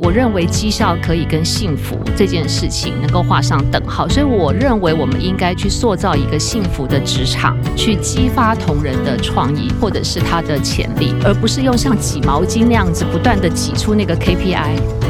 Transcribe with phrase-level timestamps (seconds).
[0.00, 15.07] 我认为绩效可以跟幸福这件事情能够画上等号，所以我认为我们应该去塑造一个幸福的职场，去激发同仁的创意或者是他的潜力，而不是用像挤毛巾那样子不断的挤出那个 KPI。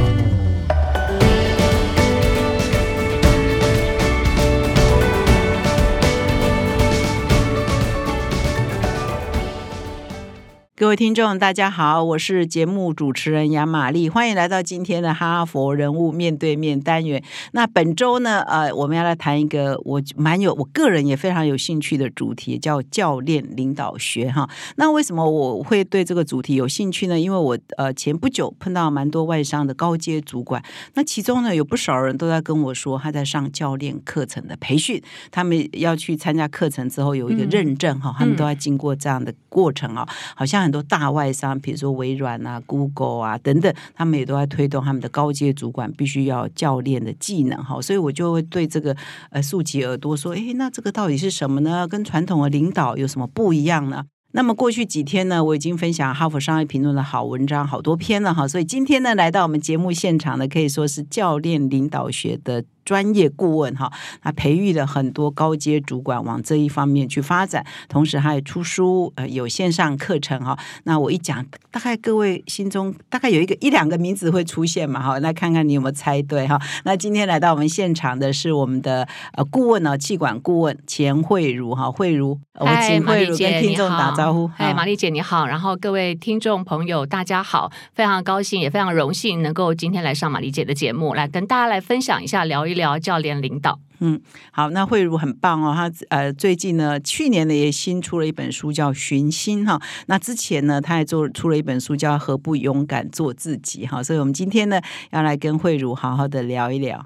[10.78, 17.20] 各位听众，大家好，我是节目主持人杨玛丽，欢迎来到今天的哈佛人物面对面单元。
[17.50, 24.48] 那本周呢，呃，我们要来谈一个我蛮有，我个人也非常有兴趣的主题，叫教练领导学哈。
[24.76, 27.18] 那为什么我会对这个主题有兴趣呢？
[27.18, 30.62] 因为我呃前不久碰到蛮多外商的高阶主管，
[30.94, 35.02] 那其中呢有不少人都在跟我说，他在上教练课程的培训，
[35.32, 40.67] 他们要去参加课程之后有一个认证哈，他们都要经过这样的过程啊，好像。
[40.68, 48.94] 很多大外商，比如说微软啊、Google 啊等等，他们也都在推动他们的高阶主管必须要教练的技能哈，所以我就会对这个
[49.30, 51.88] 呃竖起耳朵说，哎，那这个到底是什么呢？
[51.88, 54.04] 跟传统的领导有什么不一样呢？
[54.32, 62.62] 那么过去几天呢，我已经分享哈佛商业评论的好文章好多篇了哈，所以今天呢，来到我们节目现场的可以说是教练领导学的。
[62.88, 63.92] 专业顾问哈，
[64.22, 70.58] 那培育了很多高阶主管往这一方面去发展，同时还有出书，呃，有线上课程哈。
[70.84, 75.18] 那我一讲，大概各位心中大概有一个一两个名字会出现嘛哈。
[75.18, 76.58] 那看看你有没有猜对哈。
[76.86, 84.50] 那今天来到我们现场的是我们的呃顾问呢，气管顾问钱慧茹哈，慧茹，我请慧茹跟听众打招呼。
[84.56, 92.77] 哎，玛丽姐你好，然后各位听众朋友大家好，非常高兴也非常荣幸能够今天来上玛丽姐的节目，来跟大家来分享一下聊一。
[92.78, 94.18] 聊教练领导，嗯，
[94.52, 104.80] 好，那慧茹很棒哦，她呃最近呢，去年呢也新出了一本书叫《寻心》哈，那之前呢她还做出了一本书叫《何不勇敢做自己》哈，所以我们今天呢
[105.10, 107.04] 要来跟慧茹好好的聊一聊。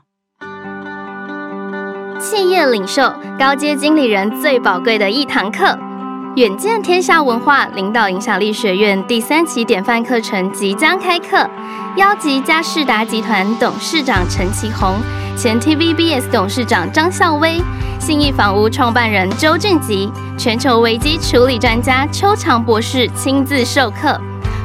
[2.21, 3.03] 企业领袖、
[3.37, 5.77] 高阶经理人最宝贵的一堂课，
[6.37, 11.51] 远见天下文化领导影响力学院第三期典范课程即将开课，
[11.97, 15.01] 邀集嘉士达集团董事长陈其宏。
[15.37, 17.61] 前 TVBS 董事长张孝威、
[17.99, 24.21] 信义房屋创办人周俊吉、全球危机处理专家邱强博士亲自授课，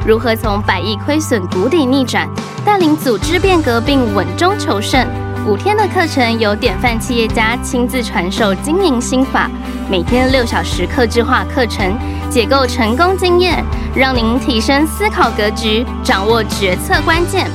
[0.06, 2.30] 如何从百亿亏损谷底逆转，
[2.66, 5.06] 带领组织变革并稳中求胜。
[5.48, 9.50] 五天的课程由典范企业家亲自传授经营心法，
[9.90, 11.98] 每天六小时客制化课程，
[12.30, 13.64] 解构成功经验，
[13.96, 17.48] 让您提升思考格局，掌握决策关键。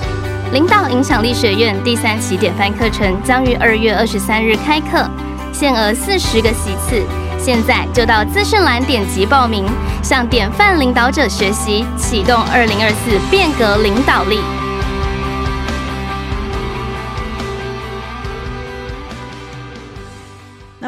[0.52, 5.08] 领导影响力学院第三期典范课程将于二月二十三日开课，
[5.50, 7.02] 限额四十个席次，
[7.38, 9.64] 现在就到资讯栏点击报名，
[10.02, 14.40] 向典范领导者学习，启动二零二四变革领导力。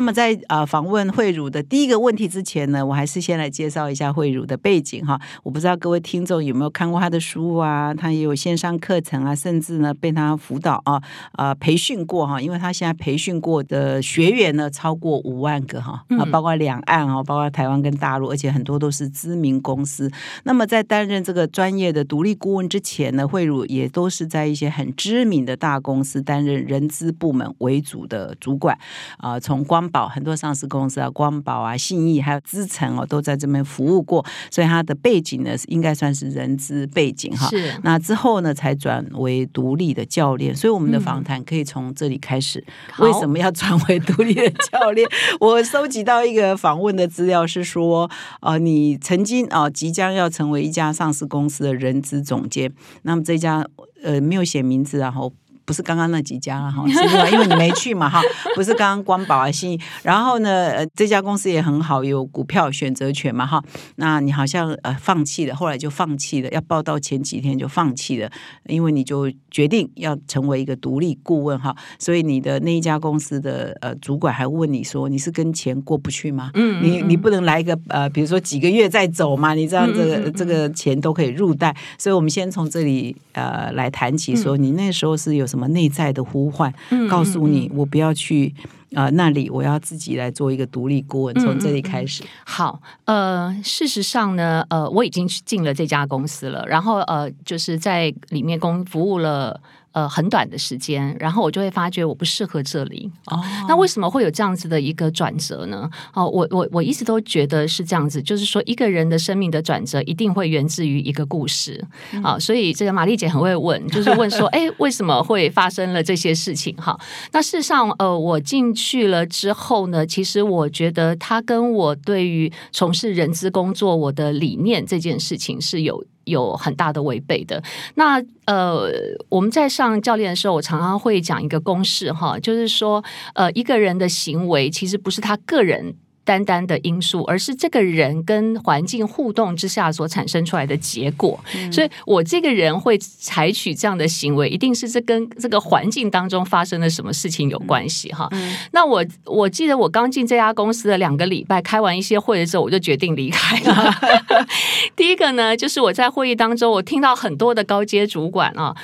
[0.05, 5.19] 那么在啊访问慧茹的第一个问题之前呢，我还是先来介绍一下慧茹的背景哈。
[5.43, 12.39] 我不知道各位听众有没有看过他的书啊，他也有线上课程啊，甚至呢被他辅导啊啊培训过哈。
[12.39, 20.11] 因为他现在培训过的学员呢超过五万个哈啊，包括两岸啊，包括台湾跟大陆，而且很多都是知名公司。
[20.43, 28.79] 那么在担任这个专业的独立顾问之前呢，慧茹也都是在一些很知名的大公司担任人资部门为主的主管
[29.17, 37.49] 啊，从光宝很多上市公司啊，光宝啊、信义还有资诚哦，都在这边服务过，所以他的背景呢，应该算是人资背景哈。
[37.49, 40.53] 是那之后呢，才转为独立的教练。
[40.57, 42.65] 所以我们的访谈可以从这里开始。
[42.99, 45.09] 为什么要转为独立的教练？
[45.39, 48.11] 我收集到一个访问的资料是说，
[48.41, 52.73] 呃，你曾经啊，即将要成为一家上市公司的人资总监。
[53.03, 53.65] 那么这家
[54.03, 55.33] 呃没有写名字，然后。
[55.65, 57.29] 不是刚刚那几家了哈， 是吧？
[57.31, 58.21] 因为你没去嘛哈，
[58.55, 63.63] 不是刚刚光宝啊新，然后呢，这家公司也很好，有股票选择权嘛哈。
[63.97, 68.31] 那你好像呃放弃了，后来就放弃了，要报道前几天就放弃了，
[68.67, 71.75] 因为你就决定要成为一个独立顾问哈。
[71.99, 76.51] 所以你的那一家公司的呃主管还问你说，你是跟钱过不去吗？
[76.53, 79.55] 嗯，你你不能来一个呃，比如说几个月再走嘛？
[79.55, 81.75] 你这样这个这个钱都可以入袋。
[81.99, 85.47] 所以我们先从这里呃来谈起，说你那时候是有。
[85.55, 86.75] 什么内在的呼唤？
[87.09, 88.53] 告诉你，我不要去
[88.93, 91.35] 啊那里，我要自己来做一个独立顾问。
[91.37, 92.25] 从这里开始。
[92.45, 99.61] 好，呃，事实上呢，呃，我已经进了这家公司了，然后呃，就是在里面工服务了。
[99.95, 103.11] 呃很短的时间，然后我就会发觉我不适合这里。
[103.29, 105.89] 哦，那为什么会有这样子的一个转折呢？
[106.13, 111.83] 哦，我我我一直都觉得是这样子，就是说一个人的生命的转折一定会源自于一个故事
[112.23, 116.75] 啊、所以这个玛丽姐很会问，就是问说， 哎，为什么会发生了这些事情？
[116.77, 116.99] 哈，
[117.33, 126.05] 那事实上，呃，我进去了之后呢，其实我觉得他跟我对于从事人资工作我的理念这件事情是有。
[126.25, 127.63] 有很大的违背的。
[127.95, 128.89] 那呃，
[129.29, 133.03] 我们在上教练的时候，我常常会讲一个公式哈，就是说，
[133.35, 135.95] 呃，一个人的行为其实不是他个人。
[136.25, 141.39] 单单的因素，而是这个人跟环境互动之下所产生出来的结果。
[141.71, 148.29] 所以我这个人会采取这样的行为，一定是这跟这个环境当中发生了什么事情有关系哈。
[148.73, 153.95] 那我我记得我刚进这家公司的两个礼拜，开完一些会的时候，我就决定离开了。
[154.97, 158.75] 第一个呢，就是我在会议当中，我听到很多的高阶主管啊，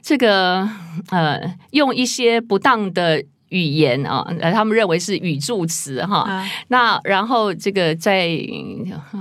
[0.00, 0.68] 这个
[1.10, 3.24] 呃，用一些不当的。
[3.54, 6.18] 语言啊，呃，他们认为是语助词哈。
[6.28, 8.28] 啊那然后这个在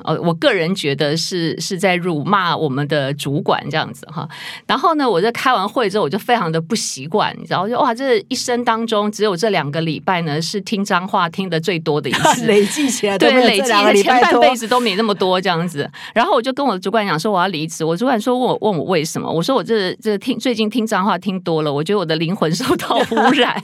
[0.04, 4.28] 呃，我个人觉得是是在辱骂我们的主管这样子哈。
[4.66, 12.46] 然后呢，我在开完会之后，我就非常的不习惯，你知道，就哇，这一生当中只有这两个礼拜呢是听脏话听的最多的一次。
[12.48, 15.90] 累计起来都对，累积这两个的前半辈子都没那么多这样子。
[16.14, 23.62] 然后我就跟我的主管讲说我要离职，我主管说问我问我为什么，我说我这这听最近听脏话听多了，我觉得我的灵魂受到污染。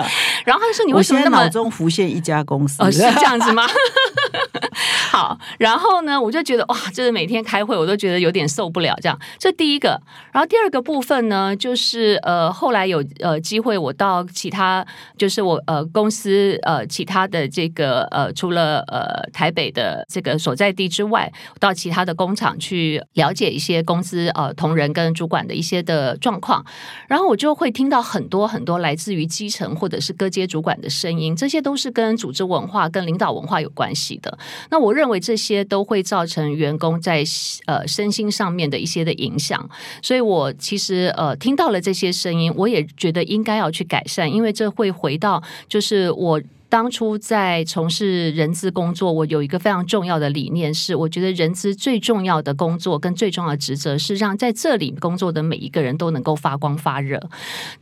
[0.44, 3.66] 然后他就说你为什么那么脑中浮现一家公司，哦，是这样子吗？
[5.10, 8.96] 好，然后呢，我就觉得哇，就是每天开会，我都觉得有点受不了。
[9.02, 10.00] 这样，这第一个。
[10.32, 14.86] 然后第二个部分呢，就是呃，后来有呃机会，我到其他，
[15.18, 26.64] 就是我呃公司呃其他的这个呃，除了呃台北的这个所在地之外，到其他的工厂去了解一些公司呃同仁跟主管的一些的状况。
[27.08, 34.38] 然后我就会听到很多很多来自于基层或者是各阶主管的声音，这些都是跟组织文化、跟领导文化有关系的。
[34.70, 37.24] 那我认为这些都会造成员工在
[37.64, 39.70] 呃身心上面的一些的影响，
[40.02, 46.38] 所以我其实呃听到了这些声音，我也觉得应该要去改善，因为这会回到就是我。
[46.70, 57.20] 当初在从事人资工作，我有一个非常重要的理念是，我觉得人资最重要的工作跟最重要的职责是让在这里工作的每一个人都能够发光发热。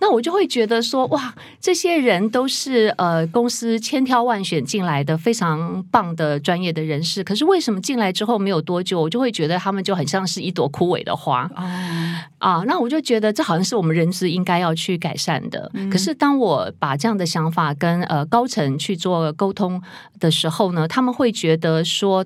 [0.00, 11.62] 那我就会觉得说，哇，这些人都是呃公司千挑万选进来的非常棒的专业的人士，可是为什么进来之后没有多久，我就会觉得他们就很像是一朵枯萎的花哦，
[12.38, 12.62] 啊？
[12.66, 15.70] 那我就觉得这好像是我们人资应该要去改善的。
[15.92, 19.82] 可是当我把这样的想法跟呃高层去做沟通
[20.20, 22.24] 的时候呢，他们会觉得说。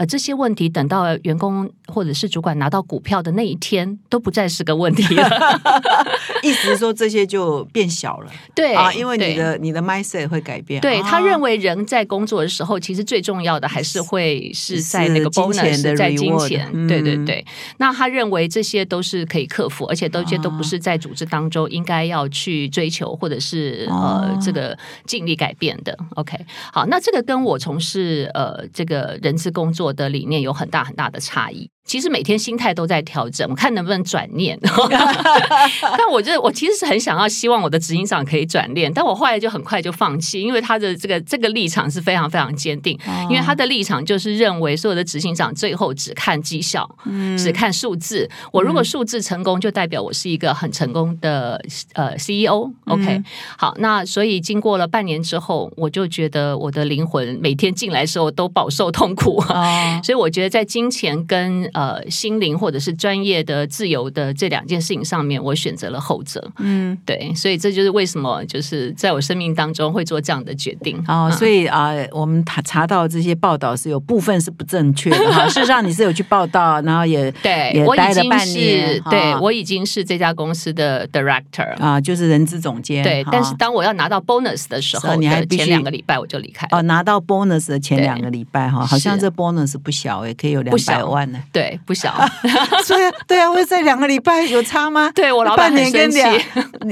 [0.00, 5.28] 呃，这些问题等到员工或者是主管拿到股票的那一天，都不再是个问题了。
[6.42, 10.80] 意思是说这些就变小了对啊，因为你的你的 mindset 会改变。
[10.80, 16.70] 对啊他认为人在工作的时候，其实最重要的还是会是在那个是金钱 bonus，的在金钱。
[16.72, 17.44] 嗯对对对，
[17.76, 25.94] 那他认为这些都是可以克服，而且都这些都不是在组织当中应该要去追求或者是哦呃这个尽力改变的。
[26.14, 26.38] OK，
[26.72, 31.70] 好，那这个跟我从事呃这个人资工作的理念有很大很大的差异。
[31.90, 34.56] 其实每天心态都在调整，我看能不能转念。
[35.98, 42.96] 但我觉得我其实是很想要希望我的执行长可以转念，但我后来就很快就放弃，因为他的这个这个立场是非常非常坚定，
[43.28, 46.88] 因为他的立场就是认为所有的执行长最后只看绩效，
[47.36, 48.30] 只看数字。
[48.52, 51.60] 我如果数字成功，就代表我是一个很成功的
[51.94, 52.70] 呃 CEO。
[52.86, 53.20] OK，、
[53.58, 59.42] 好，那所以经过了半年之后，我就觉得我的灵魂每天进来的时候都饱受痛苦。
[59.48, 66.50] 哦， 所以我觉得在金钱跟呃心灵或者是专业的自由的这两件事情上面，我选择了后者。
[66.58, 71.02] 嗯，对，所以这就是为什么就是在我生命当中会做这样的决定。
[71.06, 75.48] 哦，所以啊、我们查查到这些报道是有部分是不正确的 哈。
[75.48, 81.74] 事实上，你是有去报道，然后也对也我已经待了半是年，对哈我已经是这家公司的 director。
[81.80, 83.02] 啊，就是人资总监。
[83.02, 86.78] 对，哈但是当我要拿到 bonus 的时候你还前两个礼拜我就离开了。
[86.78, 91.38] 哦，拿到 bonus 的前两个礼拜哈，好像这 bonus 不小哎，可以有两百万呢。
[91.52, 92.14] 对，不小。
[92.84, 95.10] 所以对啊，会在两个礼拜有差吗？
[95.14, 96.46] 对我老板半年跟很生气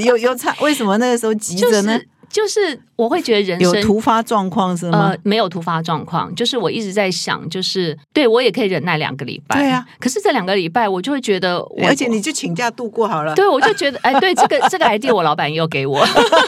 [0.07, 1.99] 有有差，为什么那个时候急着呢？
[2.29, 5.19] 就是就是我会觉得人生有突发状况是吗呃？
[5.23, 9.57] 没有突发状况，就是我一直在想，就是对我也可以忍耐两个礼拜。
[9.57, 13.37] 对啊，可是这两个礼拜我就会觉得我，而且你就请假度过好了。
[13.37, 16.05] 对我就觉得哎，对这个这个 idea 我老板又给我，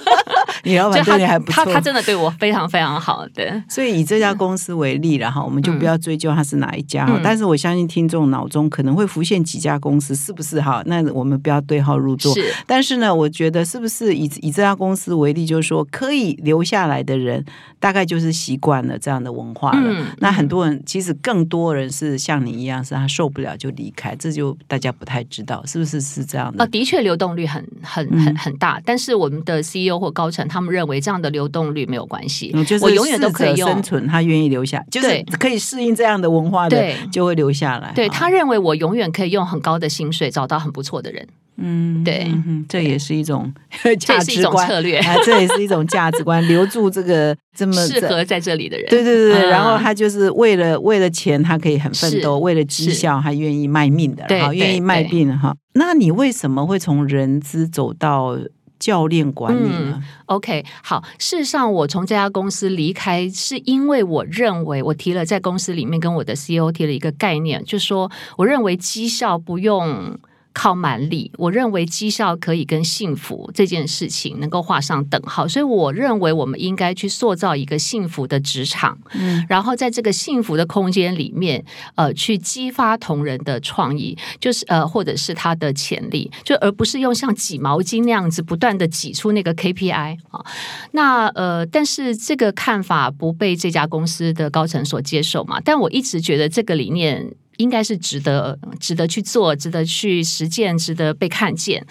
[0.64, 7.12] 你老板对你还不错，他他真的对我非常非常好，对，所以以这家公司为例了哈，我们就不要追究他是哪一家哈。
[7.14, 10.83] 嗯但是我相信听众脑中可能会浮现几家公司，是不是哈？
[10.87, 12.35] 那我们不要对号入座。
[12.35, 17.44] 是但是呢，我觉得是不是以以这家公司为例，就是说可以留下来的人，
[17.78, 19.80] 大概就是习惯了这样的文化了。
[19.85, 26.70] 嗯那很多人其实更多人是像你一样，是他受不了就离开，这就大家不太知道是不是是这样呃，的。
[26.70, 33.82] 的确流动率很很嗯很很大，但是我们的 CEO 或高层他们认为这样的流动率没有关系，嗯就是我永远都可以用生。
[33.82, 37.92] 存，他愿意留下，就是可以适应这样的文化的对，就会留下来。
[37.94, 41.26] 对他认为我永远可以用很高的薪水找到很不错的人，
[41.61, 43.52] 嗯，对嗯 这也是一种
[43.83, 48.88] 这价也是一种值观，策略，啊，这也是一种价值观，留住这个这么适合在这里的人。
[48.88, 55.55] 对对对然后他就是为了为了钱，他可以很奋斗；是为了绩效，他愿意卖命的，好愿意卖命哈。
[55.75, 58.38] 那你为什么会从人资走到
[58.79, 61.05] 教练管理呢？OK，好。
[61.19, 70.19] 事实上，我从这家公司离开，是因为我认为我提了在公司里面跟我的 CEO 提了一个概念，就是说，我认为绩效不用。
[70.52, 81.64] 靠蛮力，我认为绩效可以跟幸福这件事情能够画上等号，所以我认为我们应该去塑造一个幸福的职场，嗯然后在这个幸福的空间里面，
[81.95, 90.45] 呃，去激发同仁的创意，就是呃，或者是他的潜力，就而不是用像挤毛巾那样子不断的挤出那个 KPI 啊。
[90.92, 95.61] 那呃，但是这个看法不被这家公司的高层所接受嘛？
[95.61, 97.33] 但我一直觉得这个理念。
[97.61, 101.87] 应该是值得值得去做，值得去实践，值得被看见。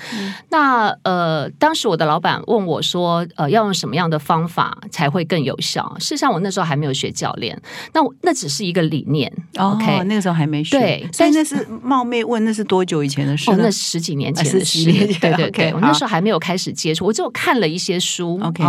[0.49, 5.95] 那呃，当时我的老板问我说，呃，要用什么样的方法才会更有效？
[5.99, 7.59] 事实上，我那时候还没有学教练，
[7.93, 9.31] 那我那只是一个理念。
[9.57, 18.63] 哦 OK，那个时候还没学，对所以但那是冒昧问，那是多久以前的事哦，那十几年前啊的事，对对对， 我那时候还没有开始接触，我只有看了一些书 OK，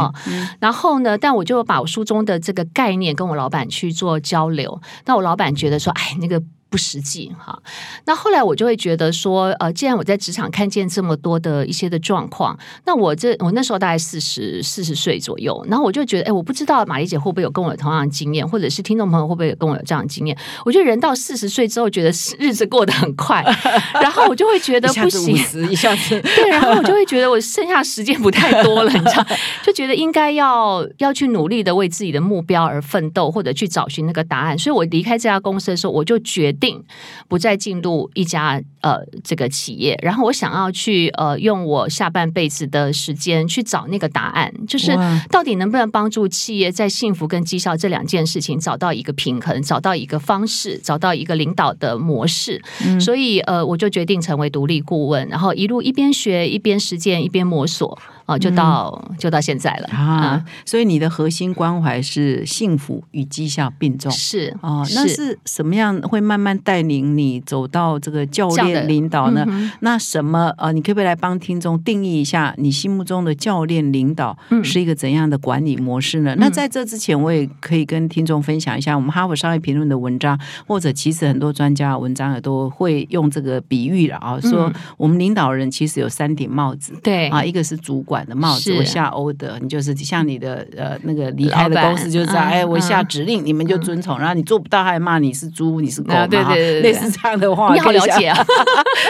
[0.58, 4.80] 然后呢，但我就把我书中的这个概念跟我老板去做交流。
[5.06, 6.42] 那我老板觉得说，哎，那个。
[6.70, 7.58] 不实际哈，
[8.06, 20.36] 那后来我就会觉得说，呃，既然我在职场看见这么多的一些的状况，那我这我那时候大概四十四十岁左右，然后我就觉得，哎，我不知道玛丽姐会不会有跟我有同样的经验，或者是听众朋友会不会有跟我有这样的经验？
[20.64, 23.44] 我觉得人到四十岁之后，觉得日子过得很快，
[24.00, 25.34] 然后我就会觉得不行
[25.68, 29.26] 一下子 对，然后我就会觉得我剩下时间不太多了，你知道，
[29.64, 34.56] 就觉得应该要要去努力的为自己的目标而奋斗，或者去找寻那个答案。
[34.56, 36.80] 所以我离开这家公司的时候，我就决定
[37.26, 44.96] 不再进入一家呃这个企业，然后我想要去呃用我下半辈子的时间去找那个答案，就是
[45.30, 52.62] 到底能不能帮助企业在幸福跟绩效这两件事情找到一个平衡，找到一个方式，找到一个领导的模式。
[53.00, 57.98] 所以呃，我就决定成为独立顾问，然后一路一边学一边实践一边摸索
[58.30, 64.10] 啊、就到、就到现在了啊，所以你的核心关怀是幸福与绩效并重。
[64.12, 69.44] 是哦，那是什么样会慢慢带领你走到这个教练领导呢？
[69.48, 76.34] 嗯那什么呃，你可不可以来帮听众定义一下你心目中的教练领导嗯是一个怎样的管理模式呢？
[76.38, 86.92] 那在这之前，我也可以跟听众分享一下我们哈佛商业评论的文章，或者其实很多专家文章也都会用这个比喻了啊，说嗯我们领导人其实有三顶帽子。
[87.02, 88.78] 对啊，一个是主管的帽子，是。
[88.78, 98.44] 我下 order，你就是像你的呃那个离开的公司就是哎，我下嗯指令，你们就遵从，然后你做不到，还骂你是猪，你是狗对对对类似这样的话，你好了解啊，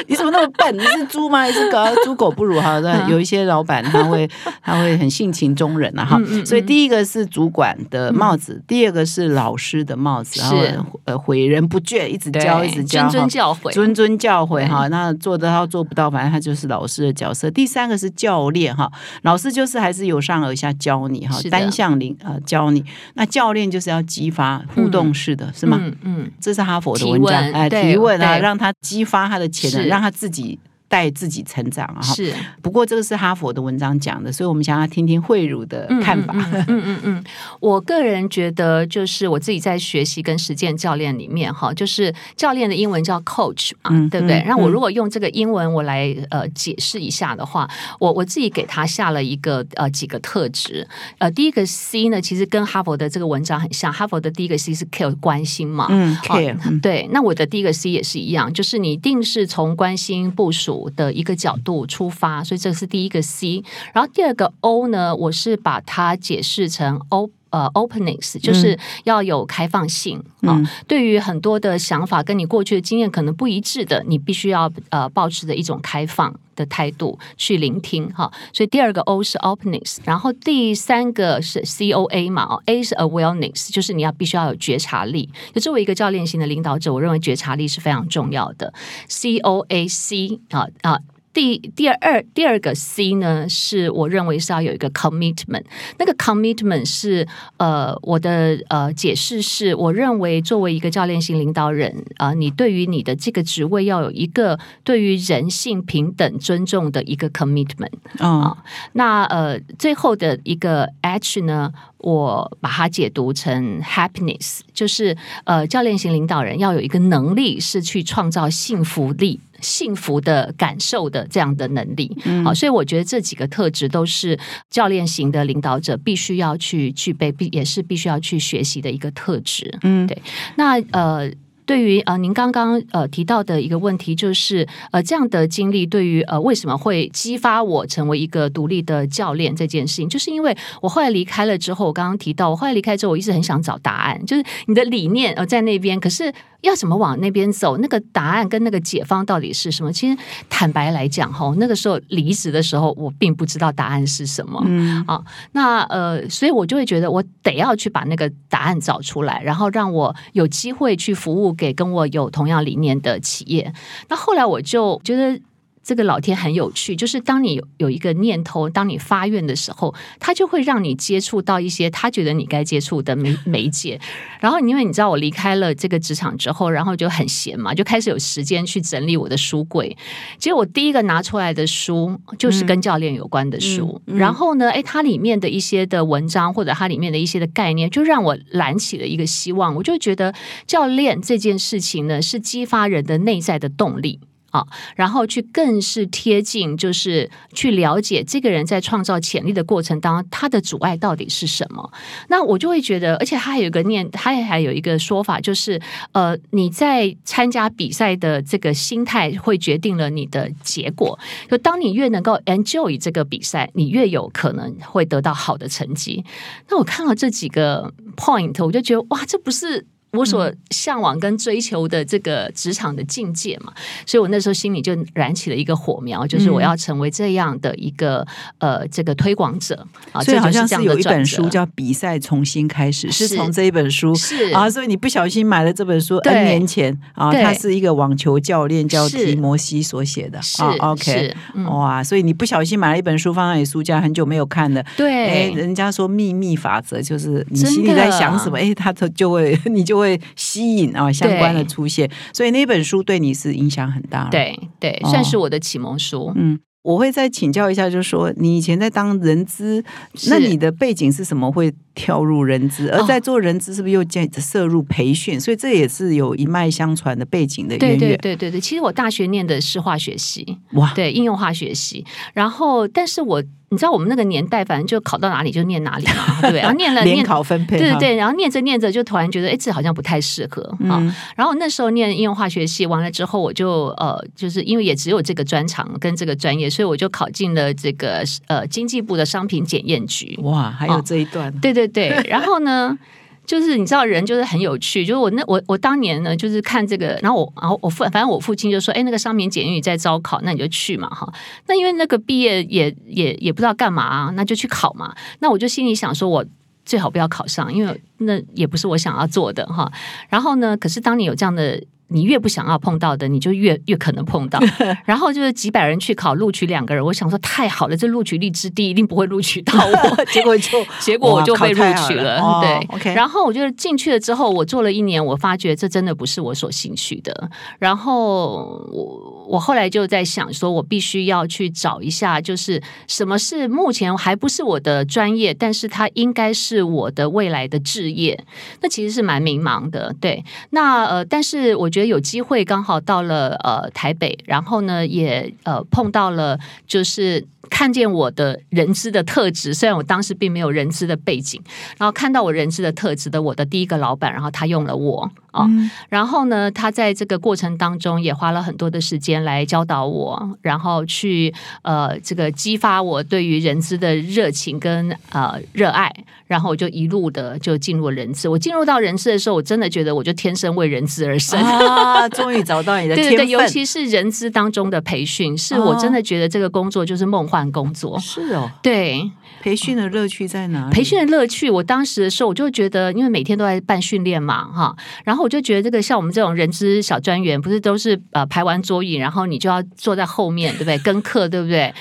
[0.08, 0.76] 你怎么那么笨？
[0.76, 1.44] 你是猪吗？
[1.44, 1.78] 你是狗？
[2.04, 2.78] 猪狗不如哈。
[2.84, 4.28] 那有一些老板他会
[4.62, 6.18] 他会很性情中人啊哈。
[6.44, 17.50] 所以第一个是主管的帽子，第二个是老师的帽子，然后是呃诲人不倦，一直教一直教谆谆哈教诲，谆谆教诲对哈，那做得到做不到，反正他就是老师的角色。
[17.50, 18.90] 第三个是教练哈，
[19.22, 22.84] 老师就是还是由上而下教你哈单向领呃教你。
[23.14, 25.78] 那教练就是要激发互动式的，是吗？
[25.80, 30.58] 嗯嗯，这是哈佛的文章，问哎，提问啊，让他激发他的潜能，让他自己
[30.90, 32.02] 带自己成长啊。
[32.02, 36.34] 哈是不过这个是哈佛的文章讲的，所以我们想要听听慧茹的看法。
[36.34, 37.24] 嗯嗯嗯
[37.60, 44.40] 我个人觉得，就是我自己在学习跟实践教练里面哈，就是教练的英文叫 coach 嘛，嗯对不对？
[44.40, 47.70] 嗯那我如果用这个英文我来呃解释一下的话，
[48.00, 50.86] 我我自己给他下了一个呃几个特质。
[51.18, 63.62] 呃，第一个 C 呢，其实跟哈佛的这个文章很像，哈佛的第一个 C 是 care 关心嘛，嗯，care，嗯对，那我的第一个 C 也是一样，就是你一定是从关心部署的一个角度出发，所以这是第一个 C。
[63.92, 67.28] 然后第二个 O 呢，我是把它解释成 O。
[67.50, 70.56] 呃，openness 就是要有开放性啊。
[70.56, 78.30] 嗯对于很多的想法跟你过去的经验可能不一致的，你必须要呃保持的一种开放的态度去聆听哈。
[78.52, 85.28] 所以第二个 O 是 openness，然后第三个是 C O A 嘛哦，A 是 awareness，就是你要必须要有觉察力。
[85.54, 88.72] 就作为一个教练型的领导者，我认为觉察力是非常重要的。
[89.08, 90.98] C O A C 啊啊。
[91.32, 95.64] 第第二第二个 C 呢，是我认为是要有一个 commitment。
[95.98, 97.26] 那个 commitment 是
[97.58, 107.92] 呃，我的呃解释是，我认为作为一个教练型领导人啊、你对于你的这个职位要有一个对于人性平等尊重的一个 commitment。
[108.18, 108.56] 嗯
[108.94, 119.38] 那呃，最后的一个 H 呢，我把它解读成 happiness，就是呃，教练型领导人要有一个能力是去创造幸福力。
[119.60, 124.38] 幸福的感受的这样的能力，好、所以我觉得这几个特质都是
[124.68, 129.78] 教练型的领导者必须要去具备，必也是必须要去学习的一个特质。
[129.82, 130.20] 嗯对。
[130.56, 131.30] 那呃，
[131.70, 146.34] 对于呃您刚刚呃提到的一个问题，就是呃这样的经历对于呃为什么会激发我成为一个独立的教练这件事情，就是因为我后来离开了之后，我刚刚提到我后来离开之后，我一直很想找答案，就是你的理念呃在那边，可是。
[146.62, 147.78] 要怎么往那边走？
[147.78, 149.90] 那个答案跟那个解方到底是什么？
[149.90, 150.14] 其实
[150.50, 154.62] 坦白来讲，哈，那个时候离职的时候，我并不知道答案是什么。
[154.66, 163.72] 嗯啊，那呃，所以我就会觉得我得要去把那个答案找出来，然后让我有机会去服务给跟我有同样理念的企业。
[164.08, 165.38] 那后来我就觉得。
[165.82, 173.98] 这个老天很有趣，就是当你有有一个念头，当你发愿的时候，他就会让你接触到一些他觉得你该接触的媒媒介。
[174.40, 179.96] 然后，因为你知道我离开了这个职场之后，然后就很闲嘛，就开始有时间去整理我的书柜。
[180.38, 189.74] 结果我第一个拿出来的书就是跟教练有关的书，嗯嗯然后呢，诶，它里面的一些的文章或者它里面的一些的概念，就让我燃起了一个希望。
[189.74, 190.34] 我就觉得
[190.66, 194.20] 教练这件事情呢，是激发人的内在的动力。
[194.50, 194.66] 啊，
[194.96, 201.92] 然后去更是贴近，就是去了解这个人在创造潜力的过程当中，他的阻碍到底是什么。
[202.28, 205.80] 那我就会觉得，而且他还有一个念，他也还有一个说法，就是
[206.12, 211.18] 呃，你在参加比赛的这个心态会决定了你的结果。
[211.48, 216.24] 就当你越能够 enjoy 这个比赛，你越有可能会得到好的成绩。
[216.68, 219.86] 那我看到这几个 point，我就觉得哇，这不是。
[220.12, 223.72] 我所向往跟追求的这个职场的境界嘛，
[224.04, 228.26] 所以我那时候心里就燃起了一个火苗，就是我要成为这样的一个
[228.58, 230.22] 呃这个推广者啊。
[230.22, 233.28] 所以好像是有一本书叫《比赛重新开始》，是。
[233.28, 234.52] 是从这一本书是。
[234.52, 237.42] 啊，所以你不小心买了这本书 N 年前啊，对。
[237.44, 241.64] 他是一个网球教练叫提摩西所写的啊，OK，嗯。
[241.66, 244.80] 哇，所以你不小心买了一本书放在你书架，很久没有看的。
[244.80, 256.32] 哎，对人家说秘密法则就是你心里在想什么，哎，他就就会 你就会吸引啊相关的出现，所以那本书对你是影响很大。，对对，哦算是我的启蒙书。
[256.34, 256.58] 嗯。
[256.82, 259.84] 我会再请教一下，就是说你以前在当人资，
[260.28, 261.52] 那你的背景是什么？
[261.52, 265.38] 会跳入人资，而哦在做人资是不是又建涉入培训？
[265.38, 268.18] 所以这也是有一脉相传的背景的对对渊源。
[268.22, 276.60] 对对对，其实我大学念的是化学系，哇，对应用化学系，然后但是我你知道我们那个年代，反正就考到哪里就念哪里嘛， 对不对？
[276.60, 277.24] 然后念了联念。
[277.24, 280.98] 考分配，对对对，然后念着念着就突然觉得，哎，这好像不太适合啊。
[281.00, 290.36] 嗯然后那时候念应用化学系完了之后，我就呃，就是因为也只有这个专长跟这个专业，所以我就考进了这个呃经济部的商品检验局。
[290.42, 292.98] 哇，还有哦这一段，对对对，然后呢？
[293.46, 301.32] 就是你知道人就是很有趣，就是我那我我当年呢就是看这个，然后我然后我父反正我父亲就说，哎，那个商品检验在招考，那你就去嘛哈。
[301.66, 305.14] 那因为那个毕业也也也不知道干嘛、啊，那就去考嘛。
[305.40, 306.44] 那我就心里想说，我
[306.84, 309.90] 最好不要考上，因为那也不是我想要做的哈。
[310.28, 311.82] 然后呢，可是当你有这样的。
[312.10, 314.60] 你越不想要碰到的，你就越越可能碰到。
[315.06, 320.24] 然后就是几百人去考，录取两个人，我想说太好了，这录取率之低，一定不会录取到我。
[320.32, 322.60] 结果就 结果我就被录取了，哦
[323.02, 323.14] 对。
[323.14, 327.50] 然后我就进去了之后，我做了一年，我发觉这真的不是我所兴趣的。
[327.78, 338.44] 然后我我后来就在想，说我必须要去找一下，就是什么是目前还不是我的专业，但是它应该是我的未来的志业。
[338.80, 340.44] 那其实是蛮迷茫的，对。
[340.70, 351.60] 那呃，但是我觉得有机会刚好到了呃台北，然后呢也呃碰到了就是看见我的人资的特质，虽然我当时并没有人资的背景，
[351.98, 355.66] 然后看到我人资的特质的我的第一个老板，然后他用了我啊，
[356.08, 366.12] 然后呢，他在这个过程当中也花了很多的时间来教导我，然后去呃这个激发我对于人资的热情跟呃热爱，
[366.46, 368.48] 然后我就一路的就进入人资。
[368.48, 372.28] 我进入到人资的时候，我真的觉得我就天生为人资而生 啊！
[372.28, 378.18] 终于找到你的天分，尤其是人资当中的培训，是我真的觉得这个工作就是梦幻工作。
[378.18, 380.88] 是哦，对，培训的乐趣在哪？
[380.90, 390.98] 培训的乐趣，我当时的时候我就觉得，因为每天都在办训练嘛，哈，然后我就觉得这个像我们这种人资小专员，不是都是呃排完桌椅，然后你就要坐在后面，对不对？
[390.98, 391.92] 跟课，对不对？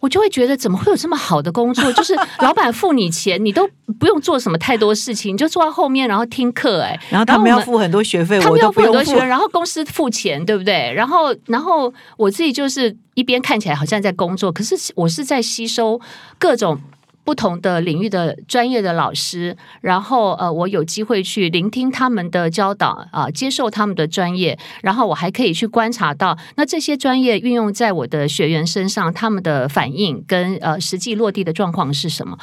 [0.00, 1.92] 我就会觉得，怎么会有这么好的工作？
[1.92, 10.92] 就是 老板付你钱，你都不用做什么太多事情，你就坐在后面，然后听课，哎，然后他们要付很多学费，他们要付很多学费，然后公司付钱，对不对？
[10.94, 16.00] 然后，然后我自己就是一边看起来好像在工作，可是我是在吸收
[16.38, 16.80] 各种。
[17.28, 32.38] 不同的领域的专业的老师，然后呃，我有机会去聆听他们的教导啊，接受他们的专业，然后我还可以去观察到，那这些专业运用在我的学员身上，他们的反应跟呃实际落地的状况是什么。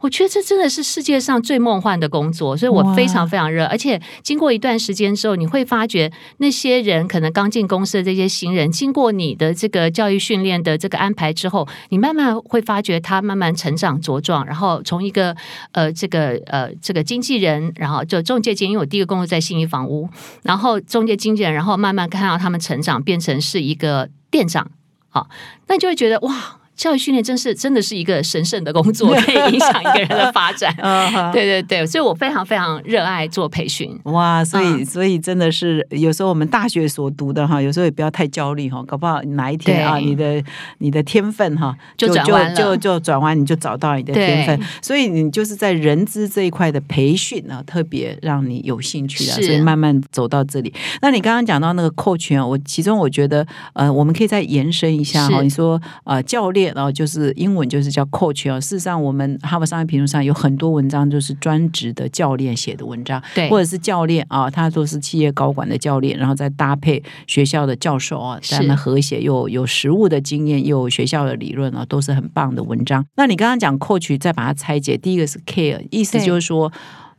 [0.00, 3.64] 我觉得这真的是世界上最梦幻的工作，所以我非常非常热。
[3.64, 15.36] 而且经过一段时间之后，你会发觉那些人可能刚进公司的这些新人，经过你的这个教育训练的这个安排之后，你慢慢会发觉他慢慢成长茁壮，然后从一个
[15.72, 20.08] 呃这个呃这个经纪人，然后就中介经，因为我第一个工作在信义房屋，
[20.42, 24.70] 然后中介经纪人，然后慢慢看到他们成长，变成是一个店长，
[25.08, 25.28] 好，
[25.66, 26.57] 那就会觉得哇。
[26.78, 30.72] 教育训练真是真的是一个神圣的工作， 可以影响一个人的发展。
[31.34, 33.98] 对对对，所以我非常非常热爱做培训。
[34.04, 40.40] 哇，所以所以真的是有时候我们大学所读的哈，有时候也不要太焦虑哈，搞不好哪一天啊，你的
[40.78, 42.22] 你的天分哈就就
[42.54, 44.60] 就就转弯，你就找到你的天分。
[44.80, 50.72] 所以你就是在人资这一块的培训呢，特别让你有兴趣的，所以慢慢走到这里。
[51.02, 56.67] 那你刚刚讲到那个 coach 啊，我其中我觉得呃，我们可以再延伸一下哈，你说呃教练。
[56.74, 58.60] 然后就是英文就是叫 coach 啊。
[58.60, 73.04] 事实上，我们哈佛商业评论上有很多文章就是专职的教练写的文章，对，或者是教练啊，他都是企业高管的教练，然后再搭配学校的教授啊，他们和谐又有实务的经验，又有学校的理论啊，都是很棒的文章。
[73.16, 76.72] 那你刚刚讲 coach，再把它拆解，第一个是 care，意思就是说。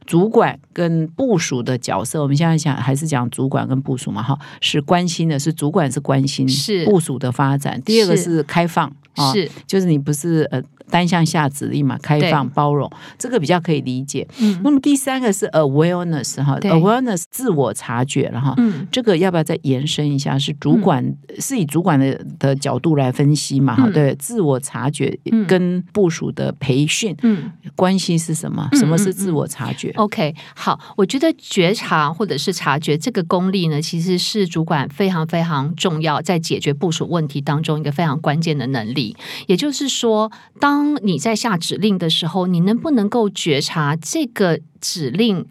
[0.09, 7.79] 主管跟部署的角色，我们现在讲还是讲主管跟部署嘛，哈，是关心的，是主管是关心是部署的发展。
[7.83, 8.91] 第二个是开放，
[9.31, 10.59] 是就是你不是呃。
[10.89, 14.27] 单向下指令嘛，开放包容，这个比较可以理解。
[14.39, 18.53] 嗯，那么第三个是 awareness 哈，awareness 自我察觉了哈。
[18.57, 20.37] 嗯，这个要不要再延伸一下？
[20.37, 23.75] 是主管是以主管的的角度来分析嘛？
[23.75, 28.67] 哈，对，自我察觉跟部署的培训，嗯，关系是什么？
[28.73, 39.15] 什么是自我察觉？OK，好，我觉得觉察或者是察觉这个功力呢，其实是主管非常非常重要，在解决部署问题当中一个非常关键的能力。
[39.47, 45.45] 也就是说，当当你在下指令的时候，你能不能够觉察这个指令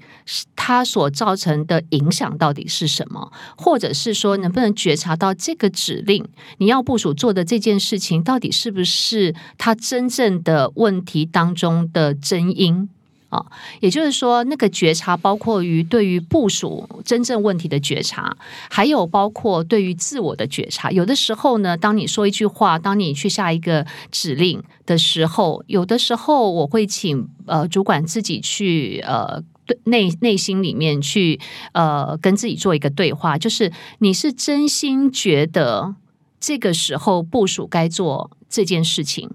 [0.57, 3.31] 它所造成的影响到底是什么？
[3.59, 12.89] 或者是说，能不能觉察到这个指令你要部署做的这件事情，到底是不是它真正的问题当中的真因？
[13.29, 13.45] 啊，
[13.81, 18.35] 也就是说，那个觉察包括于对于部署真正问题的觉察，
[18.71, 20.91] 还有包括对于自我的觉察。
[20.91, 31.39] 有的时候呢，当你说一句话，当你去下一个指令的时候，有的时候我会请呃主管自己去呃对内内心里面去
[31.73, 35.95] 呃跟自己做一个对话，就是你是真心觉得
[36.41, 39.31] 这个时候部署该做这件事情，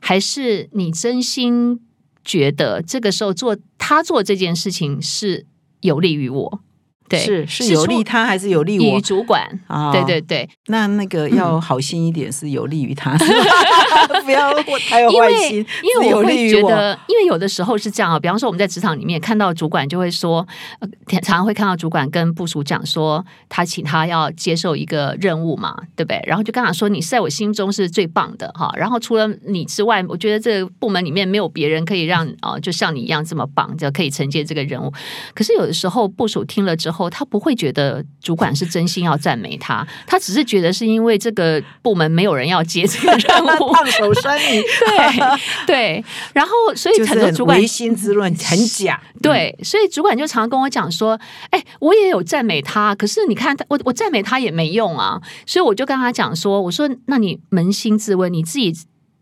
[0.00, 1.80] 还是你真心？
[2.24, 5.46] 觉得这个时候做他做这件事情是
[5.80, 6.60] 有利于我。
[7.08, 9.00] 对，是是有利他还是有利我？
[9.08, 13.16] 主管啊，对对对，那那个要好心一点，是有利于他，
[14.24, 14.52] 不要
[14.88, 15.64] 太有坏心。
[15.82, 18.20] 因为我会觉得，因为有的时候是这样啊。
[18.20, 20.46] 比方说，我们在职场里面看到主管就会说，
[21.08, 26.22] 常常会看到主管跟部署讲说，他请他要接受一个任务嘛，对不对？
[26.26, 28.70] 然后就跟他说，你是在我心中是最棒的哈。
[28.76, 34.92] 然后除了你之外，我觉得这个部门里面没有别人可以让啊，就像你一样这么棒，就可以承接这个任务。
[35.32, 36.97] 可是有的时候部署听了之后。
[36.98, 44.62] 后他不会觉得主管是真心要赞美他，他只是觉得是因为这个部门没有人要接这个任务， 烫手山芋。
[45.66, 49.00] 对对，然后所以很多主管唯心之论很假。
[49.22, 51.18] 对，所以主管就常常跟我讲说
[51.50, 58.74] ：“哎，我也有赞美他，可是你看他，我我赞美他也没用啊。”所以我就跟他讲说：“我说，那你扪心自问，你自己。”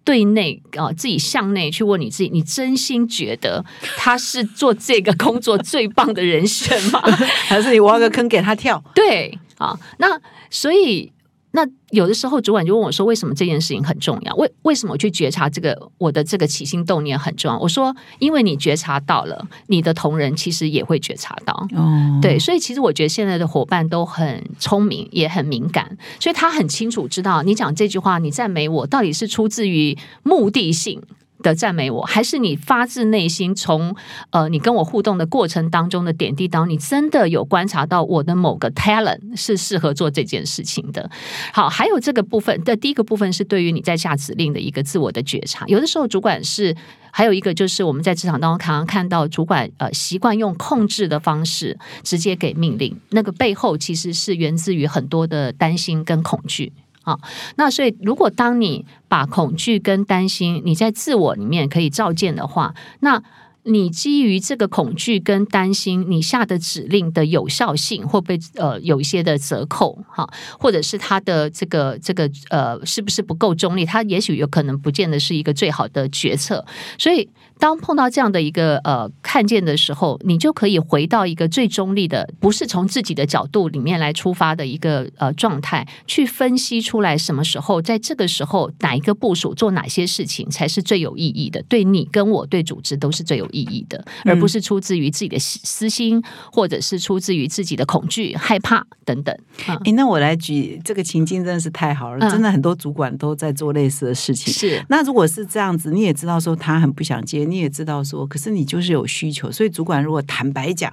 [0.07, 3.63] 对内啊、自己向内去问你自己，你真心觉得
[3.97, 7.03] 他是做这个工作最棒的人选吗？
[7.49, 8.83] 还是你挖个坑给他跳？
[8.95, 11.13] 对啊，那所以
[11.57, 14.37] 那有的时候主管就问我说，为什么这件事情很重要？
[14.37, 17.59] 为为什么我去觉察这个我的这个起心动念很重要？
[17.59, 21.67] 我说，因为你觉察到了，你的同仁其实也会觉察到。
[21.75, 31.03] 哦，对，所以其实我觉得现在的伙伴都很聪明，也很敏感，所以他很清楚知道你讲这句话，你赞美我到底是出自于目的性。
[31.47, 33.95] 的赞美我，还是你发自内心从
[34.31, 41.09] 呃你跟我互动的过程当中的点滴当，你真的有观察到我的某个 talent 是适合做这件事情的。
[41.53, 45.65] 好，还有这个部分的第一个部分是对于你在下指令的一个自我的觉察。
[45.69, 46.77] 有的时候主管是
[47.13, 56.73] 还有一个就是我们在职场当中常常看到主管呃习惯用控制的方式直接给命令，那个背后其实是源自于很多的担心跟恐惧。
[57.07, 57.17] 啊，
[57.55, 63.23] 那所以如果当你把恐惧跟担心你在自我里面可以照见的话，那
[63.63, 73.85] 你基于这个恐惧跟担心，你下的指令的有效性会不会呃有一些的折扣哈，或者是它的这个这个呃是不是不够中立？
[73.85, 76.65] 它也许有可能不见得是一个最好的决策。
[76.99, 99.35] 所以当碰到这样的一个呃看见的时候，你就可以回到一个最中立的，不是从自己的角度里面来出发的一个呃状态，去分析出来什么时候在这个时候哪一个部署做哪些事情才是最有意义的，对你跟我对组织都是最有意义的，而不是出自于自己的私私心，或者是出自于自己的恐惧、害怕等等。
[99.69, 104.53] 嗯哎，那我来举这个情境，真的是太好了，嗯真的很多主管都在做类似的事情。
[104.53, 110.93] 是那如果是这样子，你也知道说他很不想接，你也知道说，可是你就是有需求，所以主管如果坦白讲，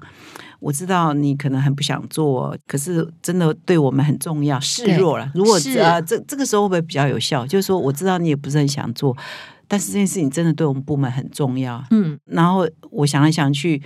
[0.60, 5.30] 我知道你可能很不想做，可是真的对我们很重要，示弱了。
[5.36, 7.46] 如果是呃这这个时候会不会比较有效？
[7.46, 9.16] 就是说，我知道你也不是很想做，
[9.68, 11.84] 但是这件事情真的对我们部门很重要。
[11.92, 13.82] 嗯，然后我想来想去，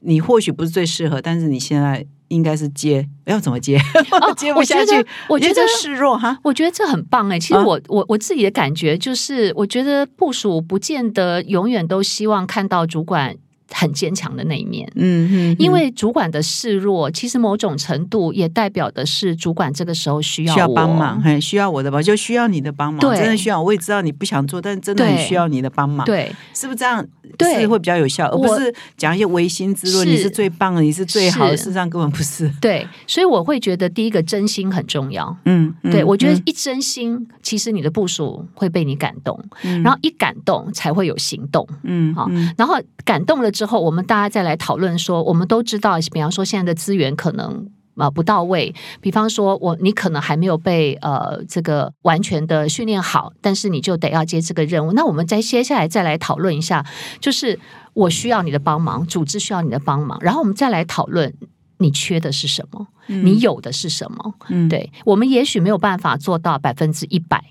[0.00, 3.78] 你或许不是最适合，但是你现在应该是接，要怎么接？
[4.36, 6.36] 接不下去哦我觉得，我觉得示弱哈。
[6.42, 13.36] 我觉得这很棒哎、其实啊我、我我自己的感觉就是，我觉得部署不见得永远都希望看到主管
[13.70, 14.90] 很坚强的那一面。
[14.94, 21.20] 嗯嗯，因为主管的示弱，其实某种程度也代表的是主管这个时候需要需要我帮忙，。
[21.22, 23.60] 嘿，需要我的帮，就需要你的帮忙，对真的需要。
[23.60, 27.04] 我也知道你不想做，但真的很需要你的帮忙，对，是不是这样？
[27.36, 30.06] 对是会比较有效，而不是讲一些唯心之论。
[30.06, 32.48] 你是最棒的，你是最好的，事实上根本不是。
[32.60, 35.36] 对，所以我会觉得第一个真心很重要。
[35.44, 41.66] 嗯，嗯对，我觉得嗯一真心，其实你的部署会被你感动，嗯然后一感动才会有行动。
[41.66, 47.70] 好嗯嗯然后感动了之后，我们大家再来讨论说，我们都知道，比方说现在的资源可能。
[47.96, 48.74] 啊，不到位。
[49.00, 54.90] 比方说，我你可能还没有被呃这个完全的训练好，但是你就得要接这个任务。
[54.94, 56.84] 那我们再接下来再来讨论一下，
[57.20, 57.56] 就是
[57.92, 61.32] 我需要你的帮忙，组织需要你的帮忙，然后我们再来讨论
[61.78, 64.34] 你缺的是什么，你有的是什么。
[64.48, 67.44] 嗯对我们也许没有办法做到百分之一百，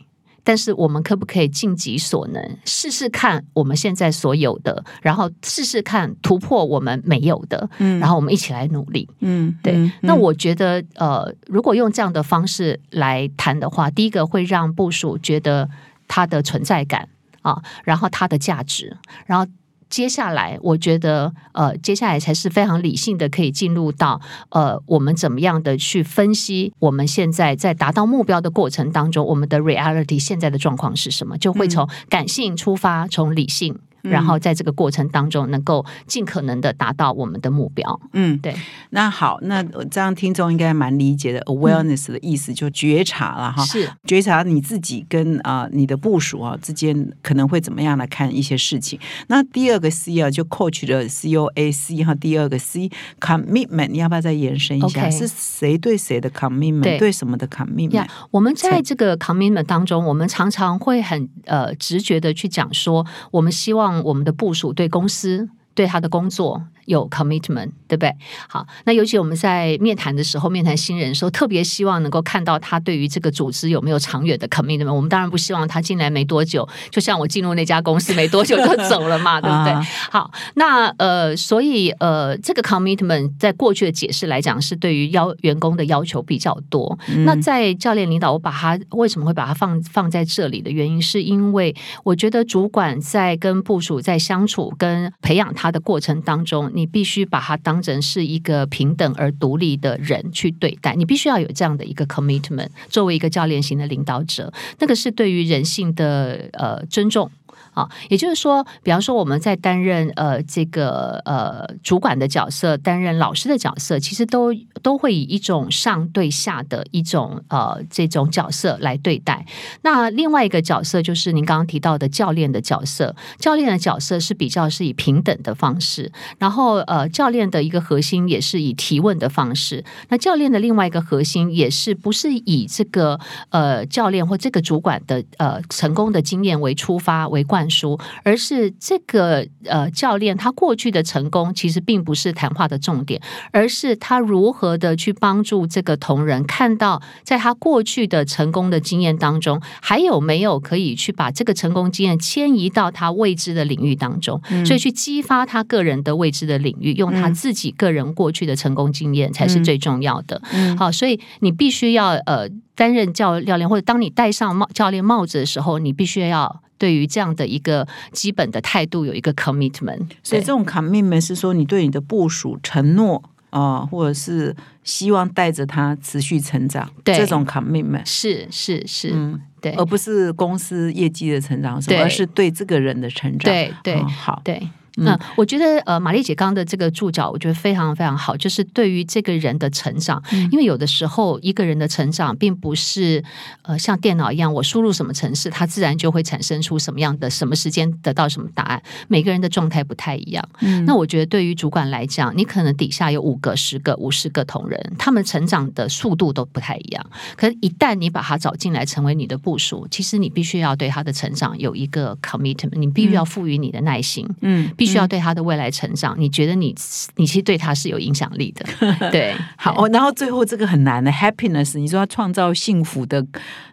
[0.44, 9.10] 但是我们可不可以尽己所能，试试看我们现在所有的，然后试试看突破我们没有的，嗯然后我们一起来努力。
[9.20, 15.70] 嗯对，嗯那我觉得呃，如果用这样的方式来谈的话，第一个会让部署觉得
[16.08, 17.08] 它的存在感
[17.42, 19.46] 啊，然后它的价值，然后。
[19.94, 31.38] 接下来，我觉得，呃，接下来才是非常理性的，可以进入到，呃，我们怎么样的去分析我们现在在达到目标的过程当中，我们的 reality 现在的状况是什么？
[31.38, 38.00] 就会从感性出发，从理性，然后在这个过程当中，能够尽可能的达到我们的目标。
[38.14, 38.56] 嗯，对，
[38.90, 41.44] 那好，那这样听众应该蛮理解的。
[41.44, 48.98] awareness 的意思就觉察了哈，是觉察你自己跟啊、你的部署啊之间可能会怎么样来看一些事情。
[49.28, 52.90] 那第二个 C 啊，就 coach 的 C O A C 哈，第二个 C
[53.20, 56.98] commitment，你要不要再延伸一下是谁对谁的 commitment？
[56.98, 57.92] 对什么的 commitment？
[57.92, 65.50] 呀我们在这个 commitment 当中，我们常常会很呃直觉的去讲说，我们希望我们的部署对公司。
[65.74, 68.14] 对他的工作有 commitment，对不对？
[68.48, 74.94] 好，那尤其我们在面谈的时候，面谈新人的时候，特别希望能够看到他对于这个组织有没有长远的 commitment。
[74.94, 79.72] 我们当然不希望他进来没多久，就像我进入那家公司没多久就走了嘛， 对不对？
[79.72, 79.82] 啊
[80.12, 86.98] 好，那呃，所以呃，这个 commitment 在过去的解释来讲，是对于要员工的要求比较多。
[87.08, 102.68] 嗯那在教练领导，我把他为什么会把它放放在这里的原因，是因为我觉得主管在跟部署在相处、跟培养他他的过程当中，你必须把他当成是一个平等而独立的人去对待，你必须要有这样的一个 commitment。
[102.90, 107.32] 作为一个教练型的领导者，那个是对于人性的呃尊重。
[107.74, 119.46] 啊，也就是说，比方说我们在担任呃这个呃主管的角色，担任老师的角色，其实都都会以一种上对下的一种呃这种角色来对待。
[119.82, 129.84] 那另外一个角色就是您刚刚提到的教练的角色，教练的角色是比较是以平等的方式，然后呃教练的一个核心也是以提问的方式。
[130.10, 137.63] 那教练的另外一个核心也是不是以这个呃教练或这个主管的呃成功的经验为出发为贯。
[137.70, 143.22] 书，而是这个呃教练他过去的成功，其实并不是谈话的重点，
[143.52, 160.42] 而是他如何的去帮助这个同仁看到，在他过去的成功的经验当中，还有没有可以去把这个成功经验迁移到他未知的领域当中，所以去激发他个人的未知的领域，用他自己个人过去的成功经验才是最重要的。
[160.78, 166.62] 好，所以你必须要呃担任教教练，或者当你戴上帽教练帽子的时候，你必须要。
[166.84, 184.62] 对于这样的一个基本的态度有一个 commitment，所以这种 commitment 是说你对你的部署承诺啊，或者是希望带着他持续成长，这种 commitment 是是是，嗯，对，而不是公司业绩的成长，而是对这个人的成长，对对，好，对。
[184.98, 188.38] 嗯，我觉得呃，玛丽姐刚的这个注脚，我觉得非常非常好。
[188.38, 193.24] 就是对于这个人的成长，因为有的时候一个人的成长，并不是
[193.64, 198.82] 呃像电脑一样，我输入什么城市，它自然就会产生出什么样的什么时间得到什么答案。
[199.08, 200.48] 每个人的状态不太一样。
[200.86, 207.04] 那我觉得对于主管来讲，你可能底下有五个、十个、五十个同仁，他们成长的速度都不太一样。
[207.36, 214.28] 可是，一旦你把他找进来成为你的部署，其实你必须要对他的成长有一个 commitment，你必须要赋予你的耐心。
[214.42, 214.70] 嗯。
[214.84, 216.76] 必须要对他的未来成长，你觉得你
[217.16, 218.66] 你其实对他是有影响力的，
[219.12, 219.34] 对。
[219.56, 223.26] 好，然后最后这个很难的 happiness，你说要创造幸福的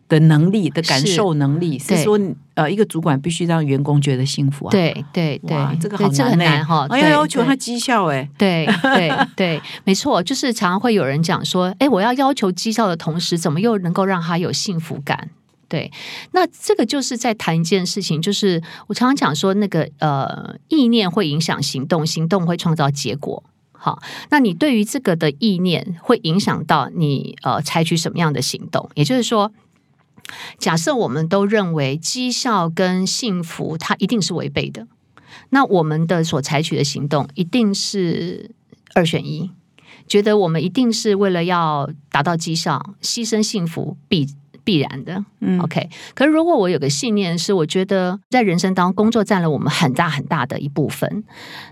[0.09, 2.19] 的能力的感受能力，是说
[2.55, 4.71] 呃一个主管必须让员工觉得幸福啊？
[4.71, 15.31] 对对对，这个好难哈，要要求他绩效哎，对对 对，没错，就是常常会有人讲说，哎，我要要求绩效的同时，怎么又能够让他有幸福感？
[15.71, 15.93] 对，
[16.33, 23.45] 那这个就是在谈一件事情，就是我常常讲说，那个呃，意念会影响行动，行动会创造结果。
[23.71, 28.91] 好，那你对于这个的意念会影响到你呃采取什么样的行动？
[28.97, 29.53] 也就是说，
[30.59, 34.89] 假设我们都认为绩效跟幸福它一定是违背的，
[35.51, 38.51] 那我们的所采取的行动一定是
[38.95, 39.53] 二选一，
[40.09, 44.27] 觉得我们一定是为了要达到绩效，牺牲幸福比。
[44.71, 45.91] 必然的，嗯，OK。
[46.15, 51.25] 可是如果我有个信念是，我觉得在人生当中，工作占了我们很大很大的一部分。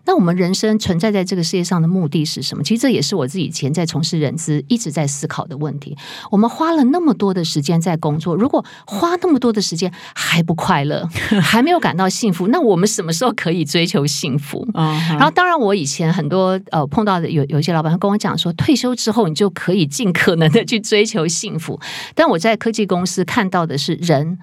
[0.04, 2.64] 那我们人生存在在这个世界上的目的是什么？
[2.64, 5.96] 其实这也是我自己以前在从事人资一直在思考的问题。
[6.32, 11.08] 我们花了那么多的时间在工作，如果花那么多的时间还不快乐，
[11.40, 14.66] 还没有感到幸福，那我们什么时候可以追求幸福？
[14.74, 21.78] 然后，当然，我以前很多呃碰到的有有一些老板跟我讲说，退休之后你就可以尽可能的去追求幸福。
[22.16, 24.38] 但我在科技公司看到的是人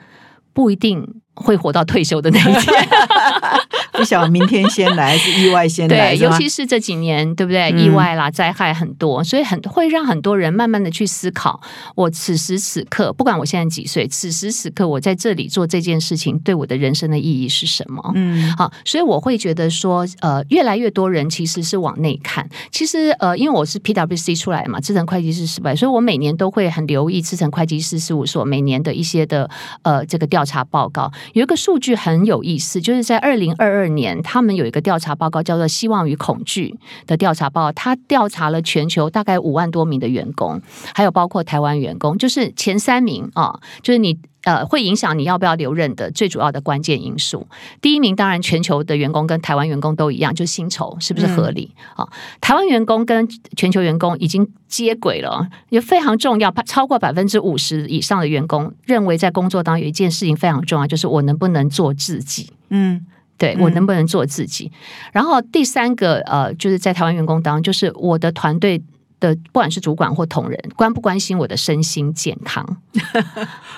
[0.53, 1.21] 不一定。
[1.35, 2.89] 会活到退休的那一天，
[3.97, 7.71] 不晓得明天先来还是意外先来，对，尤其是这几年，对不对？
[7.71, 11.59] 意外啦，灾害很多，所以很会让很多人慢慢的去思考：
[11.95, 18.11] 我此时此刻，不管我现在几岁，此时此刻我在这里做这件事情，对我的人生的意义是什么？
[18.15, 22.47] 嗯，好，所以我会觉得说，呃，越来越多人其实是往内看。
[22.71, 29.49] 其实，呃，因为我是 PWC 出来嘛，资深会计师失败，所以我每年都会很留意资深会计师事务所每年的一些的
[29.83, 31.11] 呃这个调查报告。
[31.33, 37.71] 有一个数据很有意思，就是在二零二二年，他们有一个调查报告，叫做“希望与恐惧”的调查报告。
[37.71, 40.61] 他调查了全球大概五万多名的员工，
[40.93, 44.17] 还有包括台湾员工，就是前三名啊，就是你。
[44.45, 47.47] 呃，会影响你要不要留任的最主要的关键因素。
[47.81, 52.07] 第一名当然全球的员工跟台湾员工都一样，就是薪酬是不是合理啊？
[52.41, 56.53] 台湾员工跟全球员工已经接轨了，也非常重要。
[56.63, 62.51] 超过百分之五十以上的员工认为，在工作当中有一件事情非常重要，就是我能不能做自己。
[62.69, 63.03] 嗯，
[63.37, 64.71] 对我能不能做自己。
[65.11, 68.81] 然后第三个呃，就是在台湾员工当中，就是我的团队。
[69.25, 72.65] 的不管是主管或同仁，关不关心我的身心健康？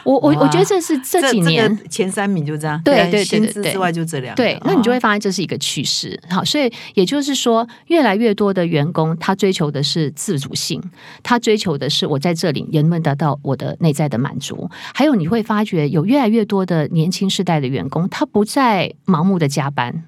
[0.04, 6.20] 我我我觉得这是这几年前三名就这样，对对对对之外就这两对，那你就会发现这是一个趋势。
[6.30, 10.82] 好，所以也就是说，越来越多的员工他追求的是自主性，
[11.24, 14.70] 他追求的是我在这里能不能得到我的内在的满足。
[14.94, 20.04] 还有你会发觉有越来越多的年轻世代的员工，他不再盲目的加班。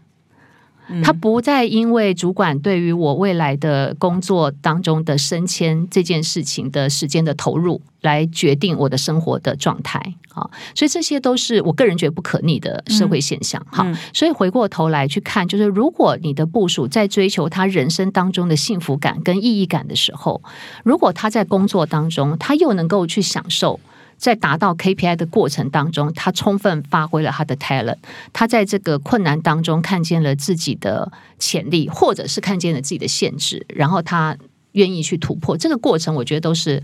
[1.04, 10.00] 他不再因为主管对于我未来的工作当中的升迁这件事情的时间的投入来决定我的生活的状态
[10.34, 13.64] 啊，所以这些都是我个人觉得不可逆的社会现象。
[13.72, 20.42] 好，所以回过头来去看，就是如果你的部署在追求他人生当中的幸福感跟意义感的时候，
[20.84, 23.80] 如果他在工作当中他又能够去享受。
[24.20, 27.96] 在达到 KPI 的过程当中，他充分发挥了他的 talent。
[28.34, 34.38] 他在这个困难当中看见了自己的潜力，或者是看见了自己的限制，然后他
[34.74, 35.58] 愿意去突破。
[35.58, 36.84] 这个过程，我觉得都是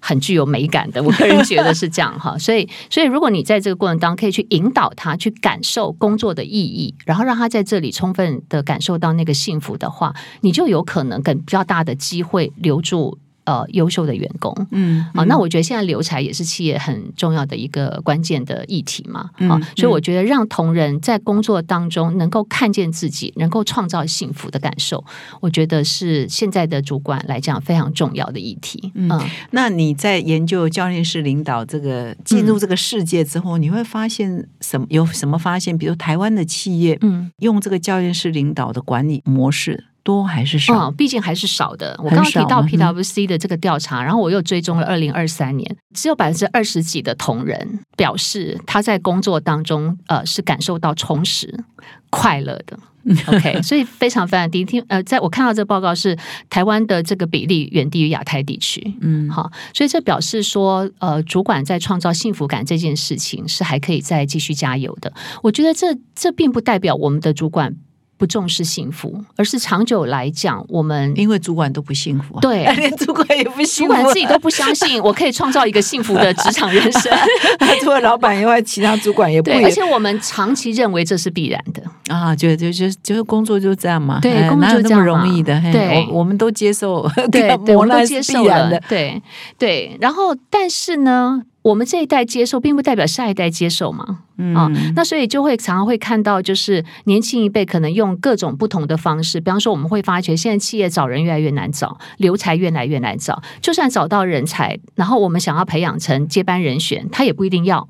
[0.00, 1.02] 很具有美感的。
[1.02, 2.36] 我个人觉得是这样哈。
[2.38, 13.18] 所以，所以如果你在这个过程当中可以去引导他去感受工作的意义，然后让他在这里充分的感受到那个幸福的话，你就有可能更比较大的机会留住。
[13.46, 25.04] 呃，优秀的员工，嗯，啊，那我觉得现在留才也是企业很重要的一个关键的议题嘛，啊，所以我觉得让同仁在工作当中能够看见自己，能够创造幸福的感受，
[25.40, 28.90] 我觉得是现在的主管来讲非常重要的议题。
[28.96, 29.08] 嗯，
[29.52, 34.84] 那你在研究教练式领导这个进入这个世界之后，你会发现什么？
[34.90, 35.78] 有什么发现？
[35.78, 39.84] 比如台湾的企业，嗯，用这个教练式领导的管理模式。
[40.06, 40.88] 多还是少？
[40.92, 41.98] 毕竟还是少的。
[42.00, 51.64] 我刚刚提到 PwC 的这个调查，然后我又追踪了二零二三年，只有百分之二十几的同仁表示他在工作当中呃是感受到充实、
[52.08, 52.78] 快乐的。
[53.28, 54.64] OK，所以非常非常低。
[54.64, 56.16] 听呃，在我看到这个报告是
[56.50, 58.94] 台湾的这个比例远低于亚太地区。
[59.00, 65.12] 嗯，好，所以这表示说呃，主管在创造幸福感这件事情是还可以再继续加油的。
[65.42, 67.76] 我觉得这这并不代表我们的主管。
[68.18, 77.12] 不重视幸福，而是长久来讲，我们因为主管都不幸福，对， 连主管也不幸福，主管自己都不相信 我可以创造一个幸福的职场人生。
[77.82, 79.50] 除了老板以外，其他主管也不。
[79.50, 89.22] 而且我们长期认为这是必然的啊，觉得就就就是工作就这样嘛，对，工作这么容易的，对，我们都接受，对，我们都接受了，对
[89.58, 89.96] 对。
[90.00, 91.42] 然后，但是呢？
[91.66, 94.20] 我们这一代接受，并不代表下一代接受嘛？
[94.54, 103.42] 啊，那所以就会常常会看到，就是年轻一辈可能用各种不同的方式，比方说，我们会发觉现在企业找人越来越难找，留才越来越难找。
[103.60, 107.88] 就算找到人才，然后我们想要培养成接班人选，他也不一定要。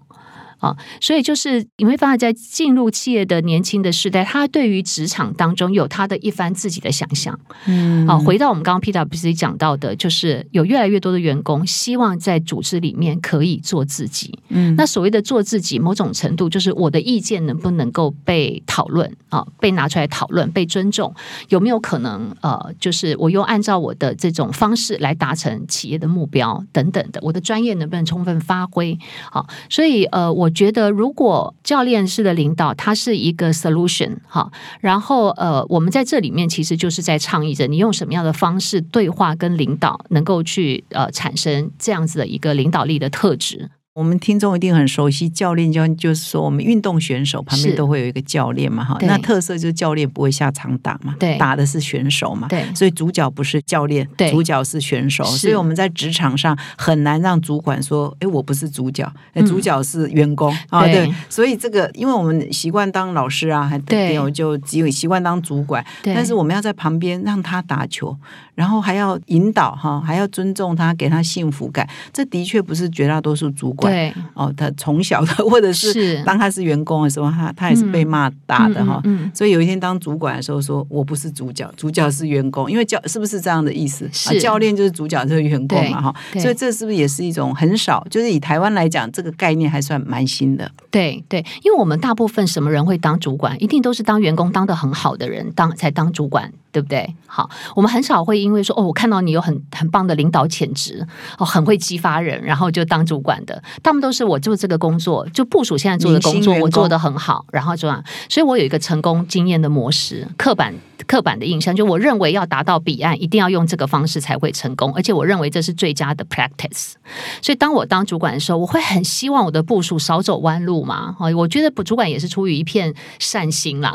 [0.66, 7.38] 啊，所以就是你会发现，在进入企业的年轻的时代，他对于职场当中有他的一番自己的想象。
[7.66, 14.36] 嗯，好，回到我们刚刚 P W C 讲到的，就是有越来越多的员工希望在组织里面可以做自己。
[14.48, 21.14] 嗯，那所谓的做自己，某种程度就是我的意见能不能够被讨论啊，被拿出来讨论，被尊重，
[21.50, 28.98] 有没有可能呃，就是我又按照我的这种方式来达成企业的目标等等的，我的专业能不能充分发挥？
[29.30, 30.50] 好，所以呃，我。
[30.56, 34.50] 觉得，如果教练式的领导，它是一个 solution 哈，
[34.80, 43.70] 然后呃，我们在这里面其实就是在倡议着，你用什么样的方式对话跟领导，能够去呃产生这样子的一个领导力的特质。
[43.96, 68.14] 我们听众一定很熟悉教练，教就是说我们运动选手旁边都会有一个教练嘛，哈，那特色就是教练不会下场打嘛，对，打的是选手嘛，对，所以主角不是教练，对，主角是选手，所以我们在职场上很难让主管说，哎，我不是主角，哎，主角是员工啊，对，所以这个，因为我们习惯当老师啊，还有就只有习惯当主管，但是我们要在旁边让他打球。
[68.56, 71.86] 然后还要引导哈，还要尊重他，给他幸福感。
[72.10, 73.85] 这的确不是绝大多数主管
[74.34, 79.02] 哦，他从小的 或者是当他是员工的时候，他他也是被骂大的哈。
[79.34, 84.08] 所以有一天当主管的时候，说我不是主角，主角是员工，因为教是不是这样的意思？
[84.12, 86.14] 是教练就是主角，就是员工嘛哈。
[86.38, 88.06] 所以这是不是也是一种很少？
[88.10, 90.70] 就是以台湾来讲，这个概念还算蛮新的。
[90.90, 96.52] 对对，因为我们大部分什么人会当主管，一定都是当员工当的很好的人当才当主管。
[96.72, 97.16] 对不对？
[97.26, 101.02] 好，我们很少会因为说哦，我看到你有很很棒的领导潜质，
[101.38, 103.62] 哦，很会激发人，然后就当主管的。
[103.82, 108.02] 他们都是我做这个工作，就部署现在做的工作，我做的很好，然后这样。
[108.28, 110.74] 所以我有一个成功经验的模式，刻板
[111.06, 116.92] 刻板的印象，就我认为要达到彼岸，一定要用这个方式才会成功，而且我认为这是最佳的 practice。
[117.40, 121.16] 所以当我当主管的时候，我会很希望我的部署少走弯路嘛。
[121.18, 123.92] 哦，我觉得主管也是出于一片善心啦，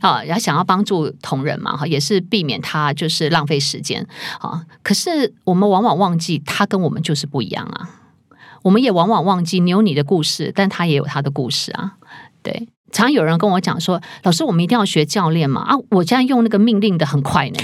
[0.00, 1.84] 啊， 然后想要帮助同仁嘛，哈。
[1.94, 4.04] 也是避免他就是浪费时间
[4.40, 4.62] 啊！
[4.82, 7.88] 可是我们往往忘记他跟我们就是不一样啊！
[8.64, 11.92] 我们也往往忘记你有你的故事，但他也有他的故事啊！
[12.42, 17.58] 对，常有人跟我讲说：“老师，我们一定要学教练嘛？”啊，我现在用那个命令的很快呢。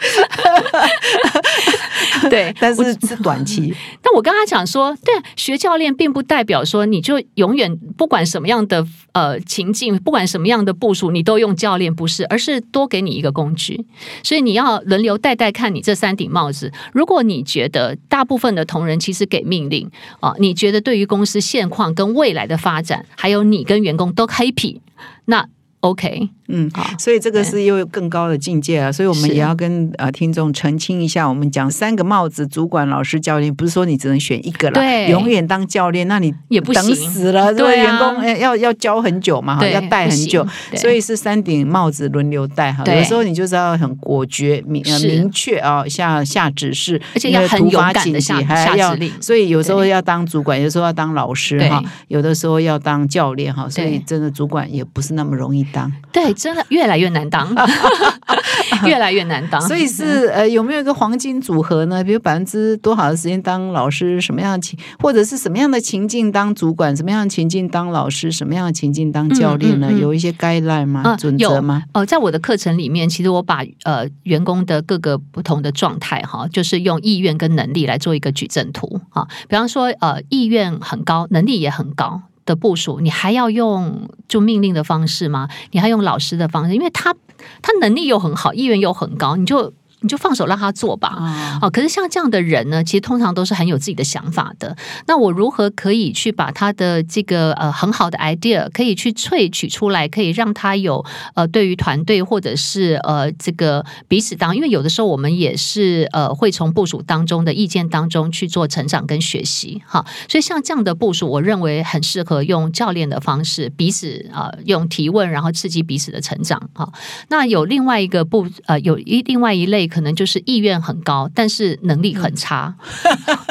[2.30, 3.74] 对，但是是短期。
[4.02, 13.84] 但我跟他讲说，对，学教练并不代表说你就永远不管什么样的呃情境，不管什么样的部署，你都用教练，不是，而是多给你一个工具。
[14.22, 16.72] 所以你要轮流戴戴看你这三顶帽子。
[16.92, 19.90] 如果你觉得大部分的同仁其实给命令
[20.20, 24.80] 啊，你觉得对于公司现况跟未来的发展，还有你跟员工都 happy，
[25.26, 25.46] 那
[25.80, 26.28] OK。
[26.52, 28.90] 嗯，好所以这个是又有更高的境界啊！
[28.90, 37.54] 所以我们也要跟呃听众澄清一下，我们讲三个帽子：主管、老师、教练，不是说你只能选一个了，对，永远当教练，那你也不等死了。
[37.54, 42.82] 对，员工要要教很久嘛，要戴很久，所以是三顶帽子轮流戴哈。
[42.84, 49.12] 有时候你就是要很果决、明明确啊，下下指示，而且要很勇敢的下下指令。
[49.20, 53.68] 所以有时候要当主管，有时候要当老师哈，有的时候要当教练哈。
[53.68, 55.92] 所以真的主管也不是那么容易当。
[56.10, 56.34] 对。
[56.40, 57.54] 真的越来越难当，
[58.86, 59.60] 越来越难当。
[59.60, 62.02] 所以是呃，有没有一个黄金组合呢？
[62.02, 69.92] 比如百分之多少的时间当老师，什么样的情，或者是什么样的情境当主管，什么样的情境当老师，什么样的情境当教练呢？
[69.92, 71.14] 有一些 guideline 吗？
[71.18, 71.82] 准则吗？
[71.92, 79.26] 哦，在我的课程里面，其实我把呃员工的各个不同的状态哈，就是用意愿跟能力来做一个矩阵图啊。
[79.48, 82.22] 比方说呃，意愿很高，能力也很高。
[82.50, 85.48] 的部署，你还要用就命令的方式吗？
[85.70, 86.74] 你还用老师的方式？
[86.74, 87.14] 因为他
[87.62, 89.72] 他能力又很好，意愿又很高，你就。
[90.02, 94.74] 你就放手让他做吧，哦，可是像这样的人呢，其实通常都是很有自己的想法的。
[95.06, 110.02] 那我如何可以去把他的这个呃很好的 idea 可以去萃取出来，可以让他有呃对于团队或者是呃这个彼此当，因为有的时候我们也是呃会从部署当中的意见当中去做成长跟学习哈。
[110.30, 116.90] 所以像这样的部署，我认为很适合用教练的方式，彼此啊用提问，然后刺激彼此的成长哈。
[117.28, 119.89] 那有另外一个部呃有一另外一类。
[119.90, 122.74] 可能就是意愿很高，但是能力很差。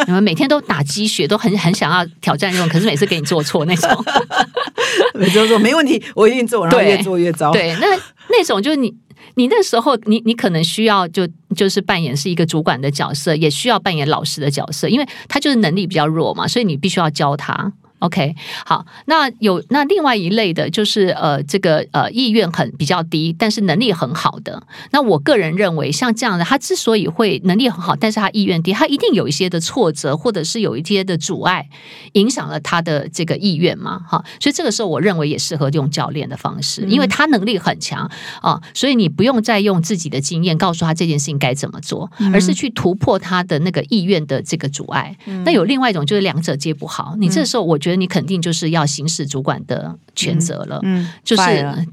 [0.07, 4.05] 你们每天都打鸡血，都很很想要挑战任务，可是每次给你做错那种。
[5.13, 7.51] 每次说没问题，我一定做，然后越做越糟。
[7.51, 7.87] 对，那
[8.29, 8.95] 那种就是你，
[9.35, 17.71] 你那时候你你可能需要就就是扮演是一个主管的角色，也需要扮演老师的角色，因为他就是能力比较弱嘛，所以你必须要教他。
[17.99, 18.33] OK，
[18.65, 24.63] 好，那有那另外一类的，就是呃，这个呃意愿很比较低，但是能力很好的。
[24.91, 31.67] 那我个人认为，像这样的，他之所以会能力很好，但是他意愿低，他一定有一些的挫折，或者是有一些的阻碍，
[32.13, 34.23] 影响了他的这个意愿嘛，哈。
[34.39, 38.09] 所以这个时候，我认为也适合用教练的方式，因为他能力很强
[38.41, 45.17] 啊，所以你不用再用自己的经验告诉他这件事情该怎么做，而是去突破他的那个意愿的这个阻碍。
[45.43, 47.88] 那有另外一种，就是两者皆不好，你这时候我觉得。
[47.89, 51.41] 觉得你肯定就是要行使主管的权责了，嗯，就是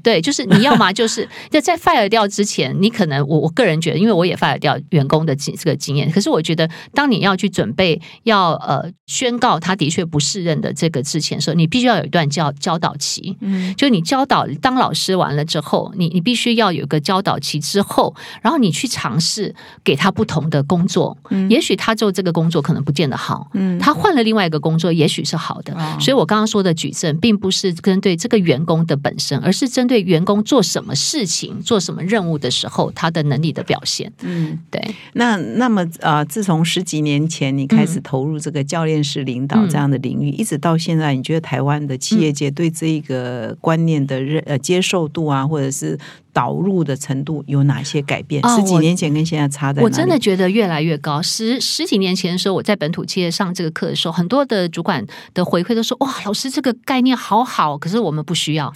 [0.03, 25.73] 对，就是你要么就是 在在 fire 掉之前，你可能我我个人觉得，因为我也 fire 掉员工的经这个经验，可是我觉得当你要去准备要呃宣告他的确不适任的这个之前时候，你必须要有一段教教导期，嗯，就你教导当老师完了之后，你你必须要有一个教导期之后，然后你去尝试给他不同的工作，嗯，也许他做这个工作可能不见得好，嗯，他换了另外一个工作，也许是好的。
[25.99, 34.11] 所以，我刚刚说的举证，并不是针对这个员工的本身，而是针对员工做什么事情、做什么任务的时候，他的能力的表现。
[34.21, 34.81] 嗯，对。
[35.13, 45.97] 那那么呃，自从十几年前你开始投入这个教练式领导这样的领域，一直到现在，你觉得台湾的企业界对这一个观念的认呃接受度啊，或者是？
[46.37, 48.47] 导入的程度有哪些改变？
[48.47, 51.19] 十几年前跟现在差在哪我真的觉得越来越高。
[51.19, 58.71] 十十几年前的时候，我在本土企业上这个课的时候，很多的主管的回馈都说：“哇，老师这个概念好好，可是我们不需要。”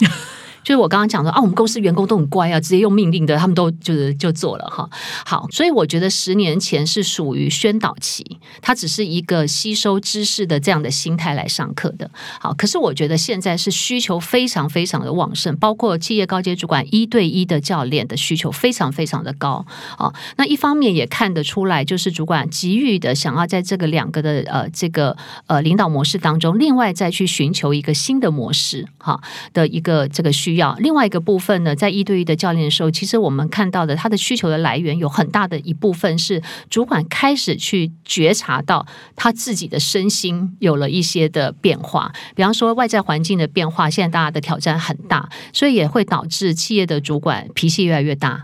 [0.64, 4.88] 就是我刚刚讲的啊，我们公司员工都很乖啊，直接用命令的，他们都就是就做了哈。
[5.26, 8.24] 好，所以我觉得十年前是属于宣导期，
[8.62, 12.10] 它只是一个吸收知识的这样的心态来上课的。
[12.40, 19.66] 好，可是我觉得现在是需求非常非常的旺盛，包括企业高阶主管一对一的教练的需求非常非常的高
[19.98, 20.14] 啊。
[20.38, 29.20] 那一方面也看得出来，就是主管急于的想要在这个两个的呃这个呃领导模式当中，另外再去寻求一个新的模式哈
[29.54, 30.51] 的一个这个需。
[30.52, 38.86] 需要另外一个部分呢，在一对一的教练的时候，其实我们看到的他的需求的来源有很大的一部分是主管开始去觉察到
[39.16, 48.44] 他自己的身心有了一些的变化，比方说外在环境的变化，现在大家的挑战很大，所以也会导致企业的主管脾气越来越大。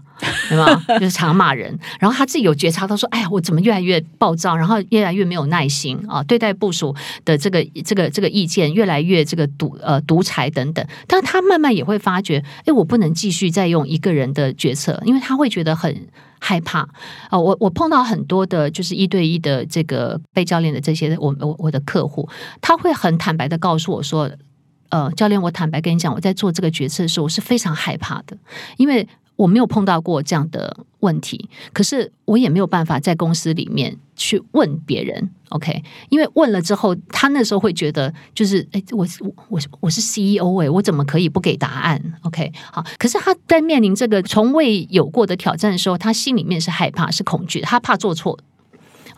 [0.49, 0.84] 对吗？
[0.99, 10.86] 就是常骂人，然后他自己有觉察到说，哎呀，我怎么越来越暴躁，然后越来越没有耐心啊，对待部署的这个这个这个意见越来越这个独呃独裁等等。
[11.07, 16.07] 但是他慢慢也会发觉，哎，我不能继续再用一个人的决策，因为他会觉得很
[16.39, 16.80] 害怕
[17.30, 17.38] 啊。
[17.38, 22.28] 我我碰到很多的就是一对一的这个被教练的这些我我我的客户，
[22.59, 24.32] 他会很坦白的告诉我说。
[24.89, 28.38] 呃，教练，我坦白跟你讲，我在做这个决策的时候，我是非常害怕的，
[28.78, 29.05] 因为
[29.38, 35.82] 我没有碰到过这样的问题，可是我也没有办法在公司里面去问别人，OK？
[36.10, 42.52] 因为问了之后，他那时候会觉得，就是哎，我我我我是 CEO 哎，我怎么可以不给答案？OK？
[42.72, 48.38] 好，可是他在面临这个从未有过的挑战的时候，他心里面是害怕，是恐惧，他怕做错。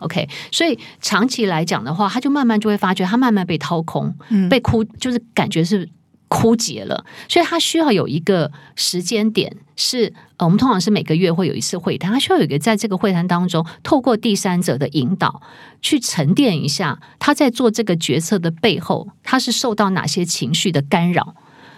[0.00, 4.14] OK，所以长期来讲的话，他就慢慢就会发觉，他慢慢被掏空，
[4.48, 5.86] 被哭，就是感觉是
[6.30, 7.04] 枯竭了。
[7.28, 15.42] 所以他需要有一个时间点，是，我们通常是每个月会有一次会谈，他需要有一个在这个会谈当中，透过第三者的引导，
[15.82, 21.34] 去沉淀一下他在做这个决策的背后，他是受到哪些情绪的干扰。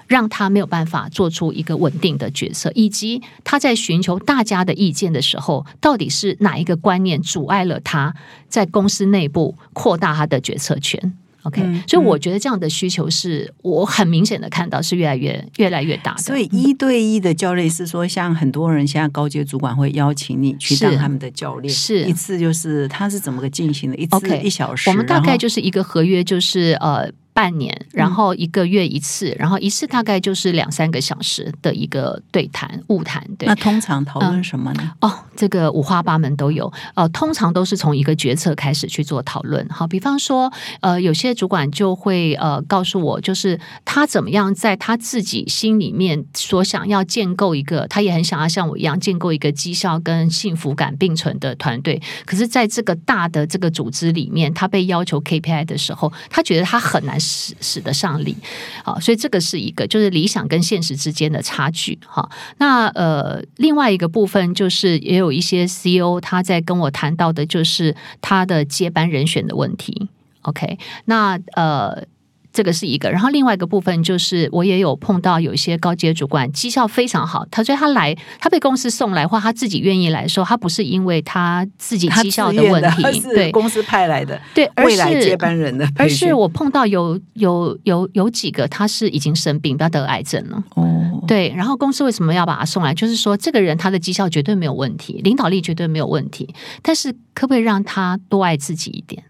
[0.08, 8.14] 让他没有办法做出一个稳定的决策，以及他在寻求大家的意见的时候，到底是哪一个观念阻碍了他
[8.46, 16.22] 在公司内部扩大他的决策权？OK，所以我觉得这样的需求是我很明显的看到是越来越越来越大的。
[16.22, 23.96] 所以一对一的教练是说，像很多人现在高阶主管会邀请你去当他们的教练，是一次就是他是怎么个进行的？
[23.96, 27.10] 一次一小时，我们大概就是一个合约，就是呃。
[27.34, 33.26] 半年，然后一个月一次，然后一次大概就是两三个小时的一个对谈、物谈。
[33.38, 34.92] 对，那通常讨论什么呢？
[35.00, 36.70] 哦，这个五花八门都有。
[36.94, 39.66] 呃，通常都是从一个决策开始去做讨论。
[39.70, 52.00] 好，比方说，呃，有些主管就会呃告诉我，就是他怎么样在他自己心里面所想要建构一个，他也很想要像我一样建构一个绩效跟幸福感并存的团队。
[52.26, 57.21] 可是，在这个大的这个组织里面，他被要求 KPI 的时候，他觉得他很难。
[57.22, 58.36] 使使得上力，
[58.84, 62.28] 好，所以这个是一个就是理想跟现实之间的差距哈。
[62.58, 70.08] 那呃，另外一个部分就是也有一些 CEO 他在跟我谈到的，就是他的接班人选的问题。
[70.42, 72.04] OK，那呃。
[72.52, 92.92] 这个是一个，然后另外一个部分就是，我也有碰到有一些高阶主管绩效非常好，他所以他来，他被公司送来或他自己愿意来说，他不是因为他自己绩效的问题，对公司派来的，对未来接班人的，而是我碰到有有有有几个他是已经生病，不要得癌症了，哦，对，然后公司为什么要把他送来？
[92.92, 99.24] 就是说这个人他的绩效绝对没有问题，领导力绝对没有问题，但是可不可以让他多爱自己一点？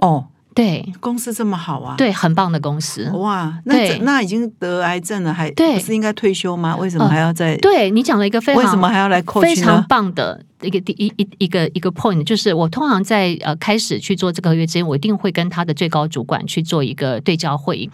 [0.00, 0.26] 哦。
[0.56, 1.94] 对，公司这么好啊！
[1.98, 3.10] 对，很棒的公司。
[3.10, 6.74] 哇，那那已经得癌症了，还不是应该退休吗？
[6.74, 7.54] 为什么还要在？
[7.58, 17.90] 对你讲了一个非常为什么还要来扣非常棒的一个第一一一个一个 point，就是我通常在呃开始去做这个合约之前，我一定会跟他的最高主管去做一个对焦会议。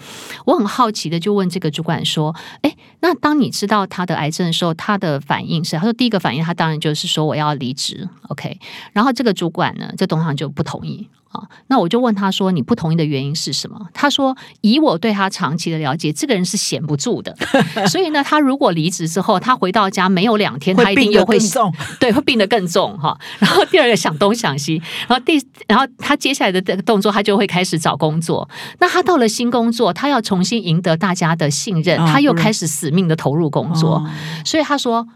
[0.46, 5.76] 我很好奇的就问这个主管说：“哎，那当你知道他的癌症的时候，他的反应是？
[5.76, 8.08] 他说第一个反应，他当然就是说我要离职。
[8.28, 8.58] OK，
[8.92, 17.34] 然后这个主管呢，这董事长就不同意。”啊，那我就问他说：“你不同意的原因是什么？”他说：“以我对他长期的了解，这个人是闲不住的。
[17.88, 23.18] 所以呢，他如果离职之后，他回到家没有两天，他一定又会重，对，会病得更重哈。
[23.38, 28.48] 然后第二个想东想西，然后第，然后他接下来的这个动作，他就会开始找工作。
[28.78, 34.04] 那他到了新工作，他要重新赢得大家的信任，他又开始死命的投入工作。
[34.44, 35.06] 所以他说，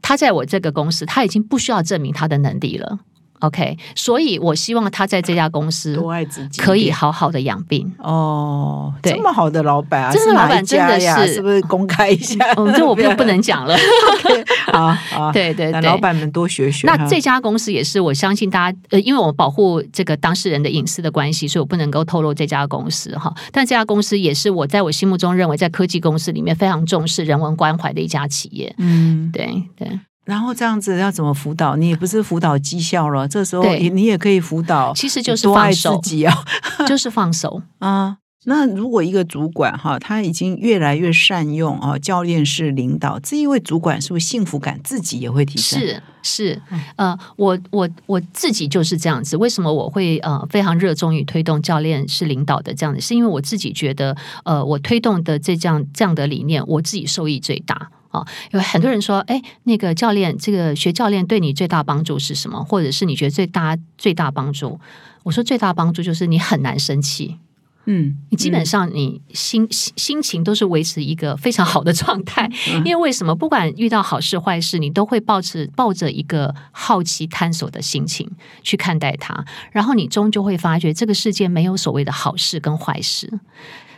[0.00, 3.00] 他在我这个公司，他已经不需要证明他的能力了。”
[3.42, 8.92] OK，所以我希望他在这家公司多爱自己，可以好好的养病哦。
[9.02, 12.36] 这么好的老板啊，这个老板真的是是不是公开一下？
[12.76, 13.76] 这我就不能讲了。
[14.72, 16.86] 好，好，对 对对，老板们多学学。
[16.86, 23.32] 那这家公司也是，我相信大家呃，因为我保护这个当事人的隐私的关系，所以我不能够透露这家公司哈。
[23.50, 28.72] 但这家公司也是我在我心目中认为在科技公司里面非常重视人文关怀的一家企业。
[28.78, 29.88] 嗯，对对。
[30.32, 31.76] 然后这样子要怎么辅导？
[31.76, 36.34] 你也不是辅导绩效了，这时候你也可以辅导，其实就是放手自己啊，
[36.88, 38.16] 就是放手啊。
[38.46, 45.78] 那如果一个主管哈，他已经越来越善用啊，教练式领导，这一位主管是不是幸福感自己也会提升？
[45.78, 46.62] 是是，
[46.96, 49.36] 呃，我我我自己就是这样子。
[49.36, 53.00] 为什么我会呃非常热衷于推动教练式领导的这样子？
[53.02, 57.90] 是因为我自己觉得，呃，我推动的这样这样的理念，我自己受益最大。
[58.12, 62.62] 啊，有很多人说，哎，那个教练，这个学教练对你最大帮助是什么？
[62.62, 64.78] 或者是你觉得最大最大帮助？
[65.24, 67.38] 我说最大帮助就是你很难生气。
[67.86, 72.48] 嗯，你基本上你心心心情都是维持一个非常好的状态，
[72.84, 73.34] 因为为什么？
[73.34, 78.30] 不管遇到好事坏事，你都会抱持抱着一个好奇探索的心情
[78.62, 83.40] 去看待它，然后你终究会发觉这个世界没有所谓的好事跟坏事。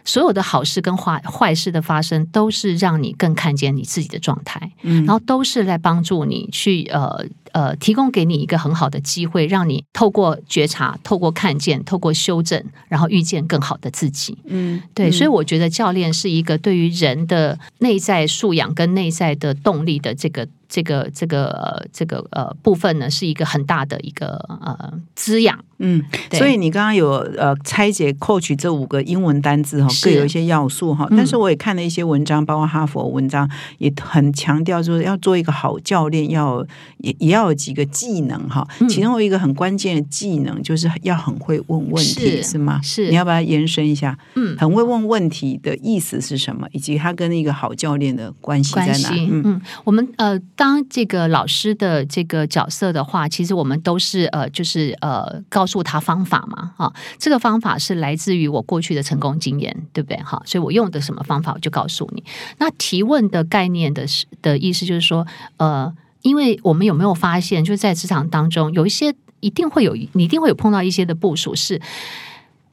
[0.04, 7.24] 所有的好事跟坏坏事的发生，都是让你更看见你自己的状态，然后都是来帮助你去呃
[7.54, 14.36] 呃提供给你一个很好的机会，让你透过觉察、透过看见、透过修正，然后遇见更好的自己。
[14.44, 20.46] 嗯，对，所以我觉得教练是一个对于人的内在素养跟内在的动力的这个。
[20.66, 25.56] 这个这个呃这个呃部分呢，是一个很大的一个呃滋养。
[25.78, 26.02] 嗯，
[26.32, 31.06] 所以你刚刚有呃拆解 coach 这五个英文单字哈，各有一些要素哈。
[31.10, 33.48] 但是我也看了一些文章，包括哈佛文章，
[33.78, 36.66] 也很强调说要做一个好教练，要
[36.98, 38.66] 也也要有几个技能哈。
[38.88, 42.80] 其中有一个很关键的技能，就是要很会问问题，是吗？
[42.82, 44.16] 是，你要把它延伸一下？
[44.34, 46.66] 嗯，很会问问题的意思是什么？
[46.72, 49.10] 以及他跟一个好教练的关系在哪？
[49.30, 50.40] 嗯，我们呃。
[50.56, 60.16] 当这个老师的这个角色的话，其实我们都是呃，就是呃，告诉他方法嘛，啊，这个方法是来自于我过去的成功经验，对不对？
[60.18, 62.22] 哈，所以我用的什么方法，我就告诉你。
[62.58, 65.26] 那提问的概念的是的意思就是说，
[65.56, 65.92] 呃，
[66.24, 71.78] 因为我们有没有发现，就在职场当中，有一些一定会有，你一定会有碰到一些的部署，是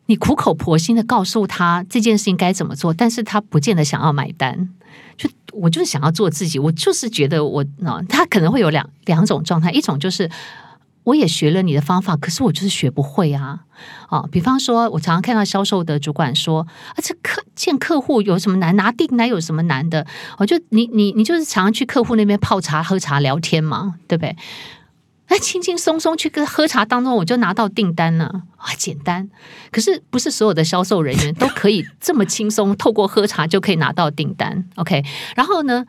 [0.06, 4.70] 你苦口婆心的告诉他这件事情该怎么做，但是他不见得想要买单。
[5.18, 10.30] 就我就是想要做自己，我就是觉得我啊，他可能会有两两种状态，一种就是
[11.04, 13.62] 我也学了你的方法，可是我就是学不会啊
[14.10, 14.24] 啊！
[14.32, 20.06] 比方说，我常常看到销售的主管说啊，这客见客户有什么难，拿订单有什么难的？
[20.38, 24.36] 我就你你你就是常常去客户那边泡茶、喝茶、聊天嘛，对不对？
[25.30, 29.30] 那轻轻松松去跟喝茶当中，我就拿到订单了啊，简单。
[29.72, 34.66] 可是不是所有的销售人员都可以这么轻松， 透过喝茶就可以拿到订单。
[34.76, 35.04] OK，
[35.38, 35.86] 然后呢，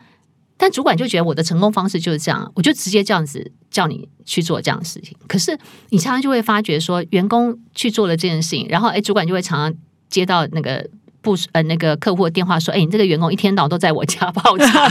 [0.62, 5.16] 但主管就觉得我的成功方式就是这样，我就直接这样子叫你去做这样的事情。
[5.26, 5.58] 可是
[5.88, 10.88] 你常常就会发觉说，员工去做了这件事情，然后哎，主管就会常常接到那个。
[11.24, 14.88] 不呃，那个客户的电话说：“哎，你这个员工一天到晚都在我家泡茶，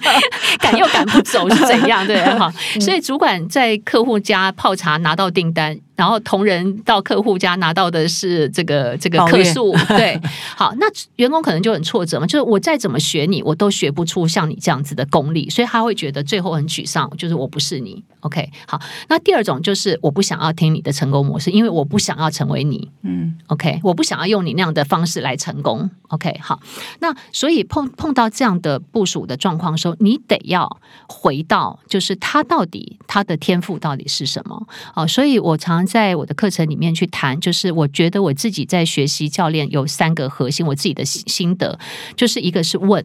[0.60, 2.06] 赶又赶不走是怎样？
[2.06, 10.18] 对哈，所以主管在客户家泡茶拿到订单。”然后同仁到客户家拿到的是这个这个客诉， 对，
[10.56, 10.86] 好，那
[11.16, 18.80] 员工可能就很挫折嘛，就是我再怎么学你，我都学不出像你这样子的功力，所以他会觉得最后很沮丧，就是我不是你，OK，好，
[19.10, 26.58] 那第二种就是我不想要听你的成功模式，因为我不想要成为你，嗯，OK，我不想要用你那样的方式来成功，OK，好，
[27.00, 34.66] 那所以碰碰到这样的部署的状况时候，你得要回到就是他到底他的天赋到底是什么？
[34.94, 35.89] 哦，所以我常。
[35.90, 41.76] 在我的课程里面去谈，就是我觉得我自己在学习教练有三个核心，我自己的心得
[42.14, 43.04] 就是一个是问，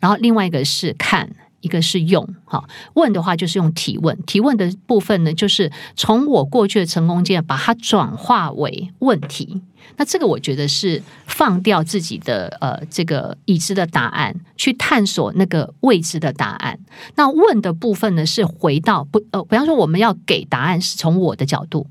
[0.00, 1.30] 然后另外一个是看，
[1.66, 2.26] 一个是用。
[2.44, 9.60] 好，问的话就是用提问，提问的部分呢，就是从我过去的成功经验把它转化为问题。
[9.98, 16.78] 那这个我觉得是放掉自己的呃这个已知的答案，去探索那个未知的答案。
[17.14, 21.86] 那问的部分呢，是回到不呃，比方说我们要给答案是从我的角度。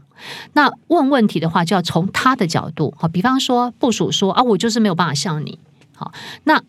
[0.53, 5.59] 那问问题的话，就要从他的角度，好，比方说部署说啊，我就是没有办法像你，
[5.93, 6.11] 好，
[6.43, 6.61] 那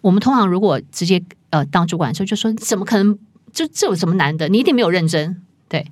[0.00, 1.22] 我们通常如果直接
[1.52, 3.16] 呃当主管的时候，就说怎么可能？
[3.52, 4.48] 就这有什么难的？
[4.48, 5.86] 你一定没有认真，对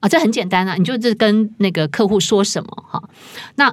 [0.00, 3.02] 啊，这很简单啊，你就这跟那个客户说什么哈？
[3.54, 3.72] 那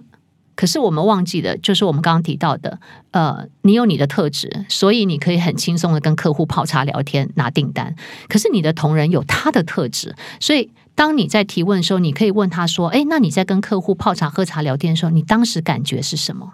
[0.56, 2.80] 可是我们忘记的，就是我们刚刚提到的，
[3.10, 7.96] 呃，你有你的特质，所以你可以很轻松的跟客户泡茶聊天拿订单。
[8.30, 10.70] 可是你的同仁有他的特质，所以。
[10.94, 16.54] 当你在提问的时候，你可以问他说：“哎，那你在跟客户泡茶、喝茶、聊天的时候，你当时感觉是什么？”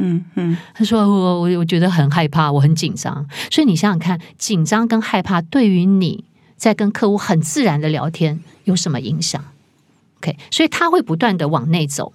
[0.00, 6.24] 嗯嗯，他说：“我我我觉得很害怕，我很紧张。”所以你想想看，紧张跟害怕对于你
[6.56, 9.44] 在跟客户很自然的聊天有什么影响
[10.18, 12.12] ？OK，所以他会不断的往内走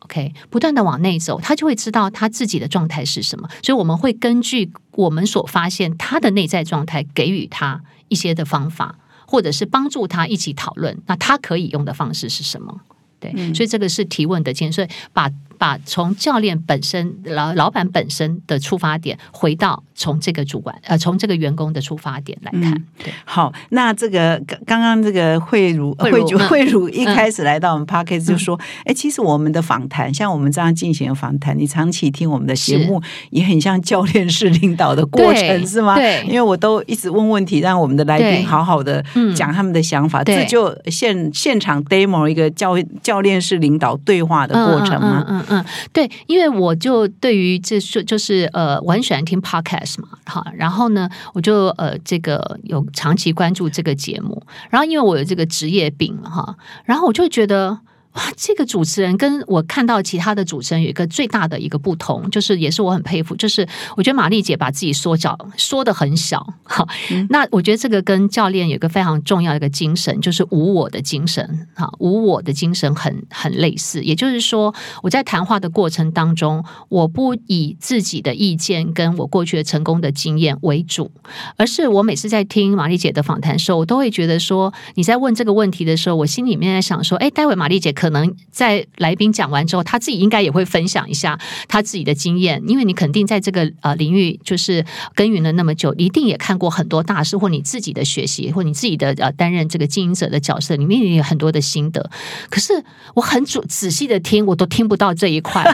[0.00, 3.48] ，OK，不断的往内走，他就会知道他自己的状态是什么。
[3.62, 8.96] 所以我们会根据我们所发现他的内在状态，给予他一些的方法。
[9.26, 12.82] 或者是帮助他一起讨论，那他可以用的方式是什么？
[13.18, 15.28] 对，所以这个是提问的建设，把
[15.58, 22.72] 把从教练本身、老老板本身的出发点回到从这个主管呃，从这个员工的出发点来看。
[23.02, 33.00] 对，好，那这个刚刚刚这个慧茹慧茹嗯慧茹一开始来到我们 p o d c a s t 就说，哎、其实我们的访谈，像我们这样进行的访谈，你长期听我们的节目，
[33.30, 35.94] 也很像教练式领导的过程，是吗？
[35.94, 36.24] 对。
[36.26, 39.34] 因为我都一直问问题，让我们的来宾好好的嗯。
[39.34, 40.36] 讲他们的想法，对。
[40.36, 45.24] 这就现现场 demo 一个教教练式领导对话的过程吗？
[45.28, 57.78] 嗯嗯，对，因为我就对于这就就是呃，我很喜欢听 podcast 嘛，哈，然后呢，我就呃这个有长期关注这个节目，然后因为我有这个职业病哈，然后我就觉得。
[58.14, 66.86] 哇，这个主持人跟我看到其他的主持人有一个最大的一个不同，就是也是我很佩服，就是我觉得玛丽姐把自己缩小缩的很小，哈，
[67.28, 74.02] 那我觉得这个跟教练有一个非常重要的一个精神，就是无我的精神，哈，无我的精神很很类似。
[74.02, 81.10] 也就是说，我在谈话的过程当中，我不以自己的意见跟我过去的成功的经验为主，
[81.56, 91.38] 而是我每次在听玛丽姐的访谈的时候，我都会觉得说，你在问这个问题的时候，我心里面在想说，哎，待会玛丽姐可能在来宾讲完之后，他自己应该也会分享一下
[91.68, 94.84] 他自己的经验，因为你肯定在这个呃领域就是
[95.14, 102.10] 耕耘了那么久，一定也看过很多大师，或你自己的学习，或你自己的呃担任这个经营者的角色，里面也有很多的心得。
[102.50, 102.72] 可是
[103.14, 105.64] 我很仔仔细的听，我都听不到这一块，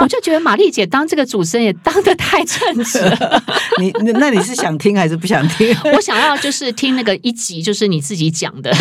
[0.00, 3.42] 我就觉得玛丽姐当这个主持人也当的太称职了。
[3.80, 5.74] 你那那你是想听还是不想听？
[5.94, 8.74] 我想要就是听那个一集，就是你自己讲的。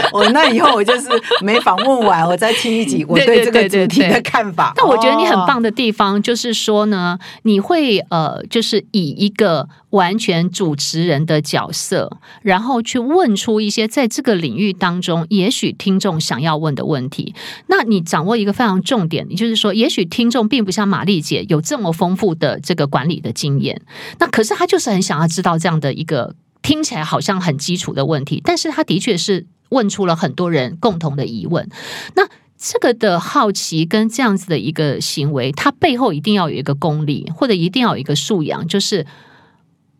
[0.12, 1.08] 我那以后我就是
[1.42, 4.72] 没访问完，我再听一集我对对这个主题的看法。
[4.76, 17.34] 但我觉得你很哦棒的地方就是说呢，你会呃，就是以一个完全主持人的角色，然后去问出一些在这个领域当中，也许听众想要问的问题。
[17.66, 23.80] 那你掌握一个非常重点，也就是说，也许听众并不像玛丽姐有这么丰富的这个管理的经验，
[24.18, 31.68] 那可是他就是很想要知道这样的一个听起来好像很基础的问题，但是他的确是问出了很多人共同的疑问。
[32.14, 39.06] 那这个的好奇跟这样子的一个行为，它背后一定要有一个功力，或者一定要有一个素养，就是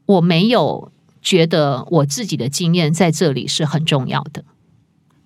[0.06, 0.90] 我没有
[1.22, 4.44] 觉得我自己的经验在这里是很重要的。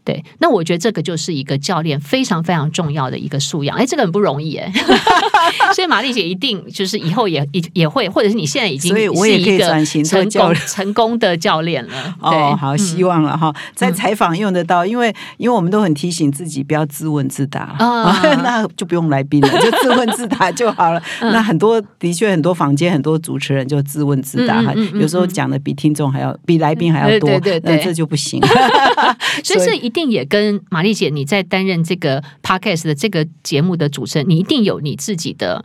[0.04, 3.76] 对，那我觉得这个就是一个教练非常非常重要的一个素养。
[3.76, 4.72] 哎，这个很不容易哎，
[5.74, 12.14] 所以玛丽姐一定就是以后也也也会，或者是你现在已经所以我也可以转型做成功教练成功的教练了。
[12.20, 21.02] 对哦，好，嗯希望了哈，在采访用得到，因为因为我们都很提醒自己不要自问自答，啊 那就不用来宾了，就自问自答就好了。
[21.20, 24.60] 嗯 那很多的确很多房间很多主持人就自问自答，
[24.94, 28.40] 有时候讲的比听众还要比来宾还要多，对对对这就不行。
[29.44, 35.64] 所以是一定也跟玛丽姐你在担任这个 podcast 的这个节目的主持人，你一定有你自己的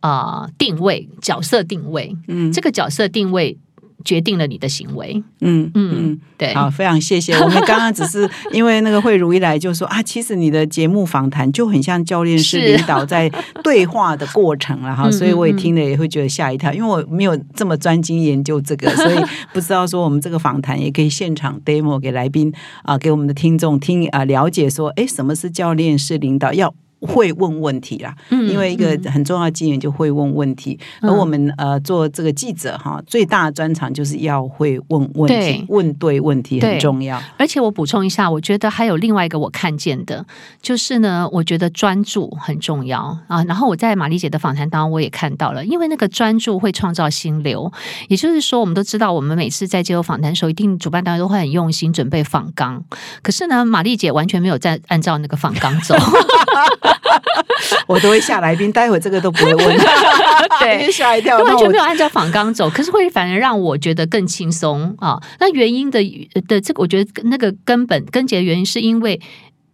[0.00, 2.52] 呃定位角色定位，嗯。
[2.52, 3.56] 这个角色定位
[4.04, 5.22] 决定了你的行为。
[5.40, 6.20] 嗯嗯嗯。
[6.36, 7.34] 对，好，非常谢谢。
[7.34, 13.30] 我们刚刚只是因为那个慧茹一来就说啊，其实你的节目访谈就很像教练式是领导在
[13.62, 19.18] 对话的过程了哈，嗯所以我也听了也会觉得吓一跳，因为我没有这么专精研究这个， 所以
[19.52, 22.50] 不知道说我们这个访谈也可以现场 demo 给来宾
[22.84, 26.74] 啊、给我们的听众听啊、了解说，哎，什么是教练式领导要。
[27.00, 37.20] 会问问题啦，嗯因为一个很重要的经验就会问问题，而嗯我们呃做这个记者哈，最大的专长就是要会问问题对，问对问题很重要。
[37.36, 40.24] 而且我补充一下，我觉得还有另外一个我看见的，
[40.60, 43.42] 就是呢，我觉得专注很重要啊。
[43.44, 47.72] 然后我在玛丽姐的访谈当中我也看到了，因为那个专注会创造心流，
[48.08, 52.82] 也就是说，我们都知道，我们每次在接受访谈的时候，一定主办单位都会很用心准备访纲，
[53.22, 55.94] 可是呢，玛丽姐完全没有在按照那个访纲走。
[57.86, 59.76] 我都会吓来宾，待会这个都不会问，
[60.60, 61.38] 对吓一跳。
[61.38, 65.20] 完全没有按照仿纲走，可是会反而让我觉得更轻松啊。
[65.38, 66.00] 那原因的
[66.46, 69.20] 的这个，我觉得那个根本根结的原因，是因为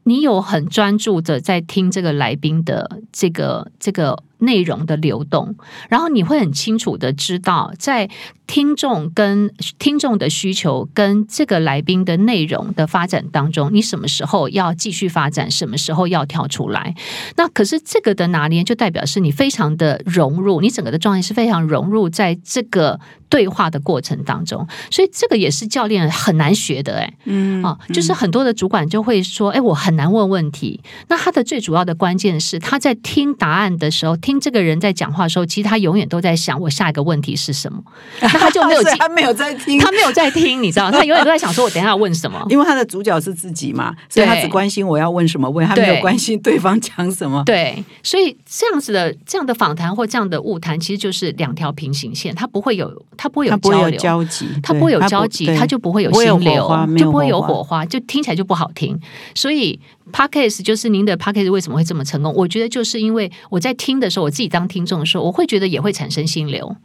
[0.04, 5.54] 你有很专注的在听这个来宾的这个这个内容的流动，
[5.88, 8.08] 然后你会很清楚的知道，在
[8.46, 16.94] 听众跟听众的需求跟这个来宾的内容的发展当中，你什么时候要继续发展，什么时候要跳出来。
[17.36, 30.80] 那可是这个的拿捏，就代表是你非常的融入，你整个的状态是非常融入在这个对话的过程当中，所以这个也是教练很难学的、哎，嗯啊，就是很多的主管就会说，哎，我很难问问题。
[31.08, 37.80] 那他的最主要的关键是他在听答案的时候，听这个人在讲话的时候，其实他永远都在想我下一个问题是什么，
[38.20, 42.44] 那他就没有他没有在听，他没有在听，你知道，他永远都在想说我等一下要问什么。
[42.50, 47.40] 因为他的主角是自己嘛，所以他只关心我要问什么问，他没有对关心对方讲什么。
[47.46, 58.98] 对，所以这样子的这样的访谈或这样的误谈，其实就是两条平行线，它不会有，它不会有他不会有交流，交集，它不会有交集，对它就不会有心流就不会有火花，就听起来就不好听。
[59.36, 59.78] 所以
[60.12, 62.32] podcast 就是您的 podcast 为什么会这么成功？
[62.34, 66.76] 我觉得就是因为我在听的时候，我自己当听众的时候，我会觉得也会产生心流。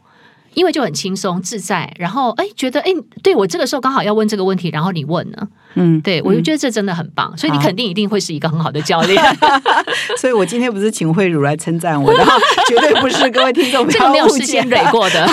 [0.54, 2.90] 因为就很轻松自在，然后哎，觉得哎，
[3.22, 9.22] 对我这个时候刚好要问这个问题，然后你问呢，嗯，对我就觉得这真的很棒，所以你肯定一定会是一个很好的教练。
[10.18, 12.32] 所以我今天不是请慧茹来称赞我的，哈
[12.68, 15.24] 绝对不是各位听众不这个没有要误解事先蕊过的。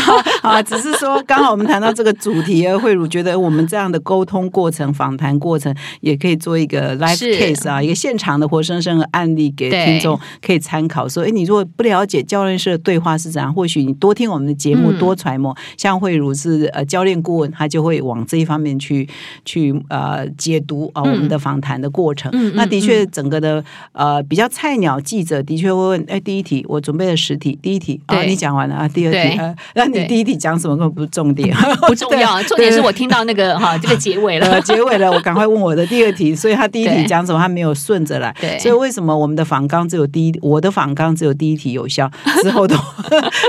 [0.41, 11.07] 啊，只是说刚好我们谈到这个主题，而慧茹觉得我们这样的沟通过程、访谈过程，也可以做一个 live 是 case 啊，一个现场的活生生的案例给对听众可以参考。
[11.07, 15.55] 说，哎，你如果不了解教练式的对话是怎样，或许你多听我们的节目，嗯多揣摩。
[15.77, 19.07] 像慧茹是呃教练顾问，他就会往这一方面去
[19.45, 22.31] 去呃解读啊、嗯我们的访谈的过程。
[22.55, 23.63] 那的确，整个的
[23.93, 28.27] 呃比较菜鸟记者的确会问，哎，第一题我准备了十题，第一题啊、对。
[28.27, 29.39] 你讲完了啊，第二题
[29.75, 31.55] 那你第一题讲什么根本不是重点，
[31.87, 34.61] 不重要， 重点是我听到那个哈这个结尾 呃了。
[34.61, 38.57] 结尾了，我赶快问我的第二题，所以他第一题讲什么，他没有顺着来，对。
[38.59, 42.09] 所以为什么我们的访纲只有第一，我的访纲只有第一题有效，
[42.43, 42.75] 之后都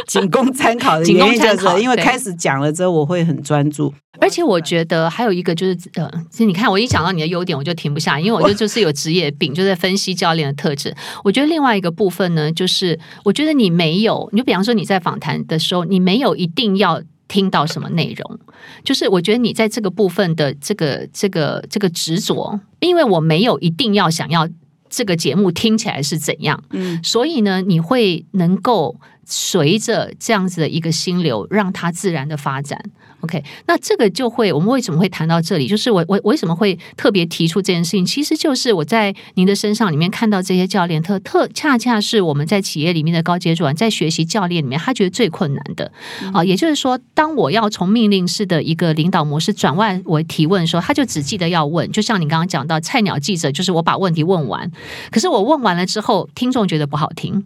[0.06, 10.94] 仅供参考的仅原因就是因为开始讲了之后，我会很专注，而且我觉得还有一个就是呃，其实你看我一讲到你的优点，我就停不下，因为我就就是有职业病，就在分析教练的特质。
[11.24, 17.02] 我觉得另外一个部分呢，就是我觉得你没有，你就比方说你在访谈的时候，你没有一定要。
[17.32, 18.40] 听到什么内容？
[18.82, 24.48] 就是我觉得你在这个部分的这个这个这个执着，因为我没有一定要想要
[24.88, 28.96] 这个节目听起来是怎样，嗯所以呢，你会能够
[29.30, 32.78] 随着这样子的一个心流，让它自然的发展。
[33.20, 35.68] OK，那这个就会，我们为什么会谈到这里？
[35.68, 38.04] 就是我我我为什么会特别提出这件事情？
[38.04, 45.92] 其实就是我在您的身上里面看到这些教练特特，恰恰是我们在企业里面的高阶主管在学习教练里面，他觉得最困难的
[46.32, 51.92] 啊、也就是说，当我要从命令式的一个领导模式转换为提问的时候，他就只记得要问。
[51.92, 54.70] 就像你刚刚讲到，菜鸟记者就是我把问题问完，
[55.10, 57.44] 可是我问完了之后，听众觉得不好听，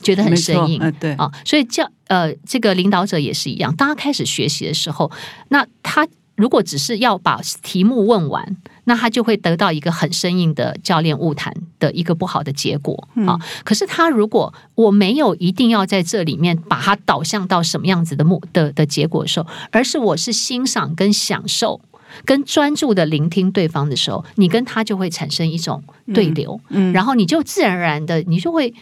[0.00, 0.80] 觉得很生硬。
[0.80, 5.10] 呃对，啊，所以教呃，这个领导者也是一样，当他开始学习的时候，
[5.48, 13.38] 那他如果只是要把题目问完，那他就会得到一个很生硬的教练误谈的一个不好的结果啊。
[13.64, 21.80] 可是他如果我没有一定要在这里面把它导向到什么样子的目的的结果的时候，而是我是欣赏跟享受。
[22.24, 25.82] 跟专注的聆听对方的时候，你跟他就会产生一种
[26.14, 28.72] 对流，嗯然后你就自然而然的，你就会，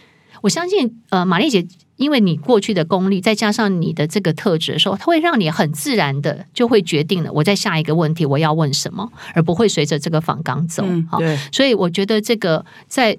[0.43, 1.65] 我相信，呃，玛丽姐，
[1.95, 10.83] 因为你过去的功力，再加上你的这个特质的时候，它会让你很自然的就会决定了我在下一个问题我要问什么，而不会随着这个访纲走。
[11.09, 11.19] 好
[11.53, 13.17] 所以我觉得这个在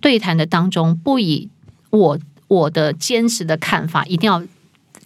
[0.00, 1.50] 对谈的当中，不以
[1.90, 4.42] 我我的坚持的看法，一定要。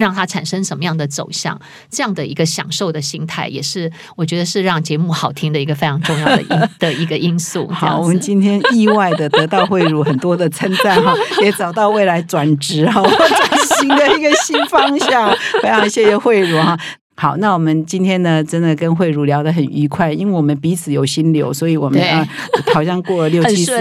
[0.01, 7.69] 让它产生什么样的走向，这样的一个享受的心态，也是我觉得是让节目好听的一个非常重要的因的一个因素。
[7.71, 15.31] 好，我们今天意外的得到慧茹很多的称赞哈，也找到未来转职哈、 转型的一个新方向，
[15.63, 16.79] 非常谢谢慧茹哈。
[17.21, 22.27] 好，那我们今天呢，真的跟慧茹聊得很愉快，因为我们彼此有心流，所以我们对呃
[22.73, 23.73] 好像过了六很七十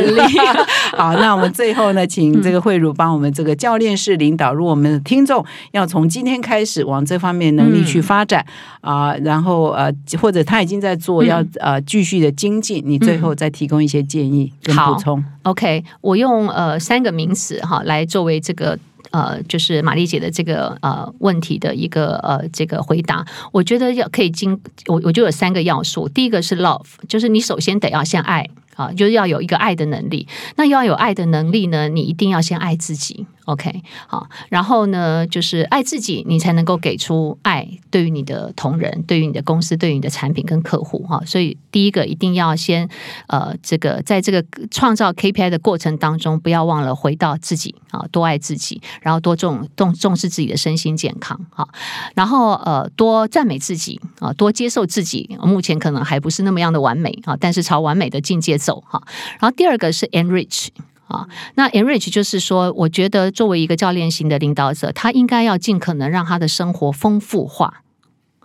[0.98, 8.46] 好，那我们最后呢，请这个慧茹帮我们这个教练式领导，如果我们的听众要从今天开始往这方面能力去发展
[8.82, 9.90] 啊、然后呃，
[10.22, 11.30] 或者他已经在做，嗯。
[11.30, 15.24] 要呃继续的精进，你最后再提供一些建议跟补充。
[15.44, 18.78] OK，我用呃三个名词哈来作为这个
[19.12, 23.26] 呃，就是玛丽姐的这个呃问题的一个呃这个回答。
[23.52, 30.28] 我觉得要可以经我我就有三个要素，第一个是 love，就是你首先得要先爱啊，就是要有一个爱的能力。
[30.56, 33.26] 那要有爱的能力呢，你一定要先爱自己。
[33.50, 41.20] OK，好，然后呢，就是爱自己，你才能够给出爱，对于你的同仁，对于你的公司，对于你的产品跟客户哈。
[41.26, 42.88] 所以第一个一定要先
[43.26, 51.68] 呃，这个在这个创造 KPI 的过程当中，不要忘了回到自己啊，多爱自己，然后多重重重视自己的身心健康哈，
[52.14, 55.36] 然后呃，多赞美自己啊，多接受自己。
[55.42, 59.02] 目前可能还不是那么样的完美啊，但是朝完美的境界走哈。
[59.40, 60.68] 然后第二个是 enrich。
[61.10, 67.84] 啊，那 enrich 就是说，我觉得作为一个教练型的领导者，他应该要尽可能让他的生活丰富化。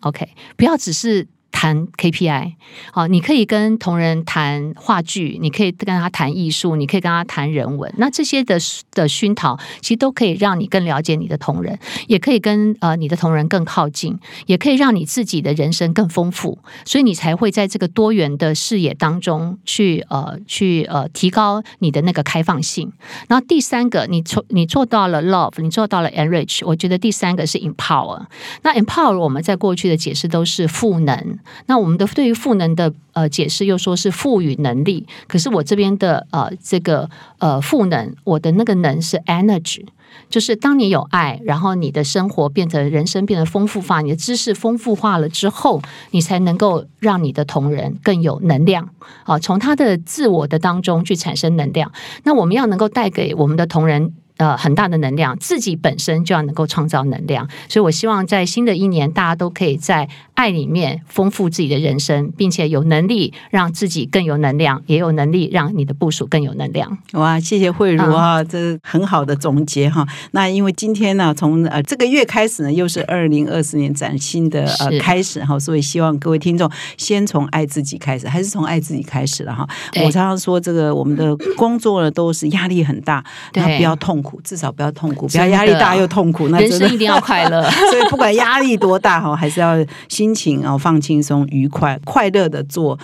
[0.00, 2.54] OK，不要只是谈 KPI，
[2.92, 7.94] 好，你可以跟同仁谈话剧，你可以跟他谈艺术，你可以跟他谈人文。
[7.96, 8.58] 那这些的
[8.90, 11.78] 的熏陶，其实都可以让你更了解你的同仁，
[12.08, 16.58] 也可以跟呃你的同仁更靠近，也可以让你自己的人生更丰富。
[16.84, 22.92] 所以你才会在这个多元的视野当中去呃去呃提高你的那个开放性。
[23.28, 26.66] 然后第三个，你做你做到了 love，你做到了 enrich。
[26.66, 28.26] 我觉得第三个是 empower。
[28.62, 31.38] 那 empower 我们在过去的解释都是赋能。
[31.66, 39.84] 那我们的对于赋能的呃解释又说是赋予能力，可是我这边的呃这个呃赋能，我的那个能是 energy，
[40.28, 45.80] 就是当你有爱，然后你的生活变得人生变得丰富化，你的知识丰富化了之后，
[46.10, 48.88] 你才能够让你的同仁更有能量
[49.24, 51.92] 啊，从他的自我的当中去产生能量。
[52.24, 54.14] 那我们要能够带给我们的同仁。
[54.36, 66.98] 呃，很大的能量，自己本身就要能够创造能量，所以我希望在新的一年，大家都可以在爱里面丰富自己的人生，并且有能力让自己更有能量，也有能力让你的部署更有能量。
[67.12, 70.04] 哇，谢谢慧茹啊，这很好的总结哈。
[70.32, 79.64] 那因为今天呢，从呃这个月开始呢，又是二零二四年崭新的呃开始哈，所以希望各位听众先从爱自己开始，还是从爱自己开始了哈。
[80.04, 84.23] 我常常说，这个我们的工作呢都是压力很大，然后不要痛。
[84.24, 86.48] 苦至少不要痛苦，不要压力大又痛苦。
[86.48, 87.62] 那人生一定要快乐，
[87.92, 89.76] 所以不管压力多大哈，还是要
[90.08, 92.98] 心情哦放轻松、愉快、快乐的做。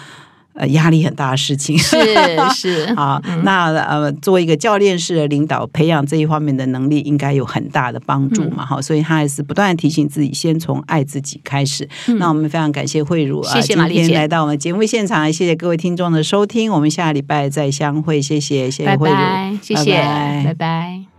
[0.53, 1.97] 呃，压力很大的事情是
[2.53, 8.67] 是好，那呃，作为一个教练式的领导，培养这一方面的能力，应该有很大的帮助嘛。
[8.67, 11.89] 好，所以他还是不断提醒自己，先从爱自己开始。
[12.19, 18.21] 那我们非常感谢慧茹啊，今天来到我们节目现场，谢谢各位听众的收听，我们下礼拜再相会。
[18.21, 20.03] 谢谢，谢谢慧茹，谢谢，
[20.45, 21.10] 拜拜。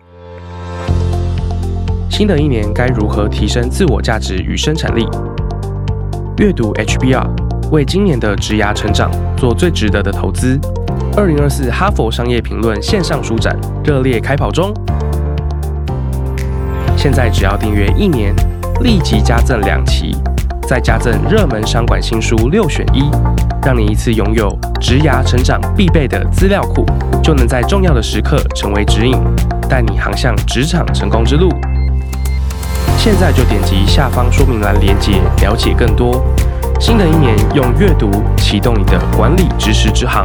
[2.11, 5.07] 新的一年该如何提升自我价值与生产力？
[6.39, 7.25] 阅读 HBR。
[7.71, 10.59] 为今年的职涯成长做最值得的投资。
[11.15, 14.73] 二零二四哈佛商业评论线上书展热烈开跑中，
[16.97, 18.35] 现在只要订阅一年，
[18.81, 20.13] 立即加赠两期，
[20.67, 23.09] 再加赠热门商管新书六选一，
[23.65, 26.85] 让你一次拥有职涯成长必备的资料库，
[27.23, 29.17] 就能在重要的时刻成为指引，
[29.69, 31.49] 带你航向职场成功之路。
[33.03, 36.23] 现在就点击下方说明栏连接，了解更多。
[36.79, 40.23] 新的一年，用阅读启动你的管理知识之行。